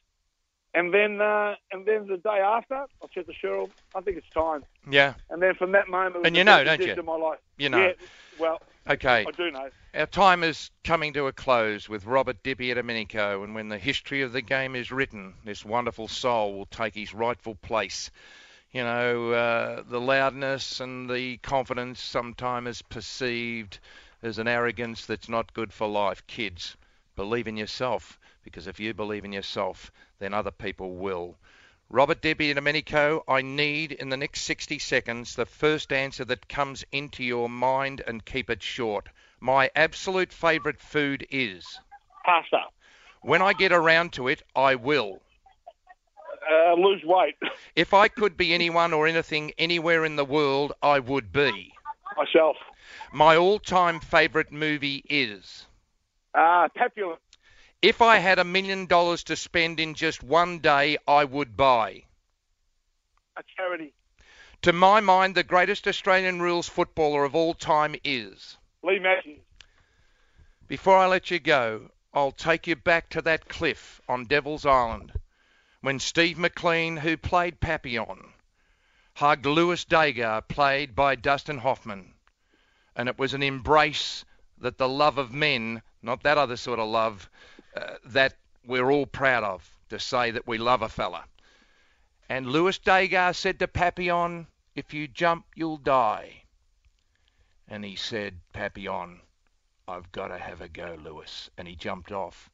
And 0.75 0.95
then 0.95 1.21
uh, 1.21 1.55
and 1.73 1.85
then 1.87 2.07
the 2.07 2.17
day 2.17 2.39
after, 2.39 2.75
I 2.75 3.07
said 3.13 3.27
to 3.27 3.33
Cheryl, 3.33 3.71
I 3.95 4.01
think 4.01 4.17
it's 4.17 4.31
time. 4.31 4.65
Yeah. 4.89 5.15
And 5.29 5.43
then 5.43 5.55
from 5.55 5.73
that 5.73 5.89
moment, 5.89 6.27
And 6.27 6.37
you 6.37 6.45
the 6.45 6.51
know, 6.51 6.65
don't 6.65 6.81
you? 6.81 6.93
of 6.93 7.05
my 7.05 7.17
life. 7.17 7.39
You 7.59 7.69
know. 7.69 7.79
Yeah, 7.87 7.93
well, 8.39 8.63
Okay. 8.89 9.25
I 9.27 9.31
do 9.33 9.51
know. 9.51 9.69
Our 9.95 10.07
time 10.07 10.43
is 10.43 10.71
coming 10.85 11.13
to 11.15 11.27
a 11.27 11.33
close 11.33 11.89
with 11.89 12.07
Robert 12.07 12.43
Dipierdomenico, 12.43 13.45
and 13.45 13.55
when 13.55 13.69
the 13.69 13.79
history 13.79 14.23
of 14.23 14.33
the 14.33 14.41
game 14.43 14.75
is 14.75 14.91
written, 14.91 15.35
this 15.45 15.65
wonderful 15.65 16.09
soul 16.09 16.55
will 16.57 16.67
take 16.67 16.95
his 16.95 17.13
rightful 17.13 17.57
place. 17.57 18.11
You 18.73 18.85
know, 18.85 19.33
uh, 19.33 19.83
the 19.83 20.01
loudness 20.01 20.79
and 20.79 21.11
the 21.11 21.39
confidence 21.39 22.01
sometimes 22.01 22.69
is 22.69 22.83
perceived 22.83 23.81
as 24.23 24.39
an 24.39 24.47
arrogance 24.47 25.07
that's 25.07 25.29
not 25.29 25.53
good 25.53 25.73
for 25.73 25.89
life. 25.89 26.25
Kids, 26.29 26.77
believe 27.17 27.49
in 27.49 27.57
yourself, 27.57 28.21
because 28.45 28.69
if 28.69 28.79
you 28.79 28.95
believe 28.95 29.25
in 29.25 29.33
yourself, 29.33 29.91
then 30.21 30.33
other 30.33 30.53
people 30.53 30.95
will. 30.95 31.37
Robert 31.89 32.23
Dipierdomenico, 32.23 33.25
I 33.27 33.43
need 33.43 33.91
in 33.91 34.09
the 34.09 34.17
next 34.17 34.43
60 34.43 34.79
seconds 34.79 35.35
the 35.35 35.47
first 35.47 35.93
answer 35.93 36.25
that 36.27 36.49
comes 36.49 36.85
into 36.93 37.25
your 37.25 37.49
mind 37.49 38.03
and 38.07 38.25
keep 38.25 38.49
it 38.49 38.63
short. 38.63 39.09
My 39.41 39.73
absolute 39.75 40.33
favourite 40.33 40.81
food 40.81 41.27
is. 41.29 41.81
Pasta. 42.25 42.67
When 43.23 43.43
I 43.43 43.53
get 43.53 43.73
around 43.73 44.13
to 44.13 44.29
it, 44.29 44.45
I 44.55 44.77
will. 44.77 45.21
Uh, 46.49 46.75
lose 46.75 47.03
weight. 47.05 47.37
If 47.77 47.95
I 47.95 48.09
could 48.09 48.37
be 48.37 48.55
anyone 48.55 48.93
or 48.93 49.07
anything 49.07 49.53
anywhere 49.59 50.05
in 50.05 50.17
the 50.17 50.25
world, 50.25 50.73
I 50.83 50.99
would 50.99 51.33
be. 51.33 51.73
Myself. 52.17 52.57
My 53.13 53.37
all 53.37 53.59
time 53.59 54.01
favourite 54.01 54.51
movie 54.51 55.05
is. 55.09 55.67
Uh, 56.35 56.69
Papillon. 56.75 57.19
If 57.83 58.03
I 58.03 58.19
had 58.19 58.39
a 58.39 58.45
million 58.45 58.87
dollars 58.87 59.25
to 59.25 59.37
spend 59.37 59.81
in 59.81 59.95
just 59.95 60.23
one 60.23 60.59
day, 60.59 60.99
I 61.07 61.25
would 61.25 61.57
buy. 61.57 62.05
A 63.37 63.43
charity. 63.57 63.93
To 64.63 64.73
my 64.73 65.01
mind, 65.01 65.35
the 65.35 65.43
greatest 65.43 65.87
Australian 65.87 66.43
rules 66.43 66.69
footballer 66.69 67.25
of 67.25 67.35
all 67.35 67.55
time 67.55 67.95
is. 68.05 68.59
Leigh 68.83 68.99
Matthews. 68.99 69.41
Before 70.67 70.97
I 70.97 71.07
let 71.07 71.31
you 71.31 71.39
go, 71.39 71.91
I'll 72.13 72.33
take 72.33 72.67
you 72.67 72.77
back 72.77 73.09
to 73.11 73.23
that 73.23 73.49
cliff 73.49 74.01
on 74.09 74.25
Devil's 74.25 74.67
Island 74.67 75.13
when 75.83 75.99
Steve 75.99 76.37
McQueen, 76.37 76.99
who 76.99 77.17
played 77.17 77.61
Papillon, 77.61 78.33
hugged 79.15 79.47
Louis 79.47 79.85
Dega, 79.87 80.47
played 80.47 80.95
by 80.95 81.15
Dustin 81.15 81.59
Hoffman. 81.59 82.13
And 82.95 83.09
it 83.09 83.19
was 83.19 83.35
an 83.35 83.43
embrace 83.43 84.25
that 84.59 84.77
the 84.77 84.89
love 84.89 85.19
of 85.19 85.33
men, 85.33 85.83
not 86.03 86.23
that 86.25 86.39
other 86.39 86.57
sort 86.57 86.79
of 86.79 86.89
love, 86.89 87.31
uh, 87.75 87.95
that 88.07 88.37
we're 88.67 88.91
all 88.91 89.07
proud 89.07 89.43
of, 89.43 89.69
to 89.89 89.99
say 89.99 90.33
that 90.33 90.47
we 90.47 90.59
love 90.59 90.83
a 90.83 90.89
fella. 90.89 91.25
And 92.29 92.47
Louis 92.47 92.79
Dega 92.79 93.35
said 93.35 93.59
to 93.59 93.69
Papillon, 93.69 94.47
if 94.75 94.93
you 94.93 95.09
jump, 95.09 95.47
you'll 95.55 95.79
die. 95.79 96.43
And 97.69 97.85
he 97.85 97.97
said, 97.97 98.39
Papillon, 98.53 99.21
I've 99.89 100.13
got 100.13 100.29
to 100.29 100.39
have 100.39 100.61
a 100.61 100.69
go, 100.69 100.99
Louis. 101.03 101.51
And 101.57 101.67
he 101.67 101.75
jumped 101.75 102.13
off. 102.13 102.51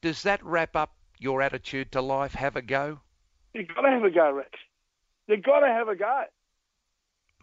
Does 0.00 0.22
that 0.22 0.42
wrap 0.42 0.74
up 0.74 0.94
your 1.22 1.42
attitude 1.42 1.92
to 1.92 2.02
life? 2.02 2.34
Have 2.34 2.56
a 2.56 2.62
go? 2.62 3.00
You've 3.54 3.68
got 3.68 3.82
to 3.82 3.90
have 3.90 4.04
a 4.04 4.10
go, 4.10 4.32
Rex. 4.32 4.50
You've 5.26 5.42
got 5.42 5.60
to 5.60 5.68
have 5.68 5.88
a 5.88 5.96
go. 5.96 6.24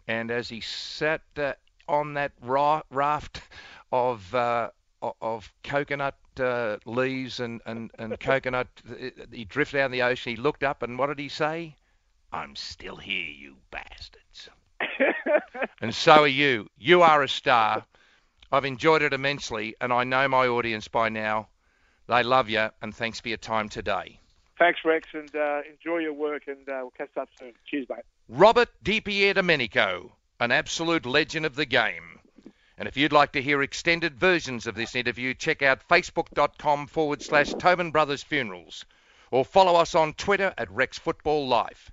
And 0.06 0.30
as 0.30 0.48
he 0.48 0.60
sat 0.60 1.22
uh, 1.36 1.54
on 1.88 2.14
that 2.14 2.32
ra- 2.42 2.82
raft 2.90 3.42
of 3.92 4.34
uh, 4.34 4.70
of 5.22 5.52
coconut 5.62 6.16
uh, 6.38 6.76
leaves 6.84 7.40
and, 7.40 7.60
and, 7.64 7.90
and 7.98 8.18
coconut, 8.20 8.68
he 9.32 9.44
drifted 9.44 9.78
down 9.78 9.90
the 9.90 10.02
ocean. 10.02 10.30
He 10.30 10.36
looked 10.36 10.62
up 10.62 10.82
and 10.82 10.98
what 10.98 11.06
did 11.06 11.18
he 11.18 11.28
say? 11.28 11.76
I'm 12.32 12.54
still 12.54 12.96
here, 12.96 13.30
you 13.30 13.56
bastards. 13.70 14.50
and 15.80 15.94
so 15.94 16.22
are 16.22 16.28
you. 16.28 16.68
You 16.78 17.02
are 17.02 17.22
a 17.22 17.28
star. 17.28 17.84
I've 18.52 18.64
enjoyed 18.64 19.02
it 19.02 19.12
immensely, 19.12 19.76
and 19.80 19.92
I 19.92 20.04
know 20.04 20.28
my 20.28 20.46
audience 20.46 20.88
by 20.88 21.08
now. 21.08 21.48
They 22.10 22.24
love 22.24 22.48
you, 22.48 22.70
and 22.82 22.92
thanks 22.92 23.20
for 23.20 23.28
your 23.28 23.36
time 23.38 23.68
today. 23.68 24.18
Thanks, 24.58 24.80
Rex, 24.84 25.06
and 25.14 25.32
uh, 25.32 25.60
enjoy 25.70 25.98
your 25.98 26.12
work, 26.12 26.48
and 26.48 26.68
uh, 26.68 26.80
we'll 26.80 26.90
catch 26.98 27.16
up 27.16 27.28
soon. 27.38 27.52
Cheers, 27.68 27.86
mate. 27.88 28.00
Robert 28.28 28.68
Dipierdomenico, 28.84 30.10
an 30.40 30.50
absolute 30.50 31.06
legend 31.06 31.46
of 31.46 31.54
the 31.54 31.66
game. 31.66 32.18
And 32.76 32.88
if 32.88 32.96
you'd 32.96 33.12
like 33.12 33.30
to 33.32 33.42
hear 33.42 33.62
extended 33.62 34.18
versions 34.18 34.66
of 34.66 34.74
this 34.74 34.96
interview, 34.96 35.34
check 35.34 35.62
out 35.62 35.86
facebook.com 35.86 36.88
forward 36.88 37.22
slash 37.22 37.54
Tobin 37.54 37.92
Brothers 37.92 38.24
Funerals 38.24 38.84
or 39.30 39.44
follow 39.44 39.76
us 39.76 39.94
on 39.94 40.14
Twitter 40.14 40.52
at 40.58 40.68
Rex 40.72 40.98
Football 40.98 41.46
Life. 41.46 41.92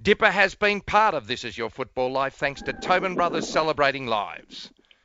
Dipper 0.00 0.30
has 0.30 0.54
been 0.54 0.80
part 0.80 1.14
of 1.14 1.26
This 1.26 1.44
Is 1.44 1.58
Your 1.58 1.68
Football 1.68 2.12
Life 2.12 2.32
thanks 2.32 2.62
to 2.62 2.72
Tobin 2.72 3.14
Brothers 3.14 3.46
Celebrating 3.46 4.06
Lives. 4.06 4.70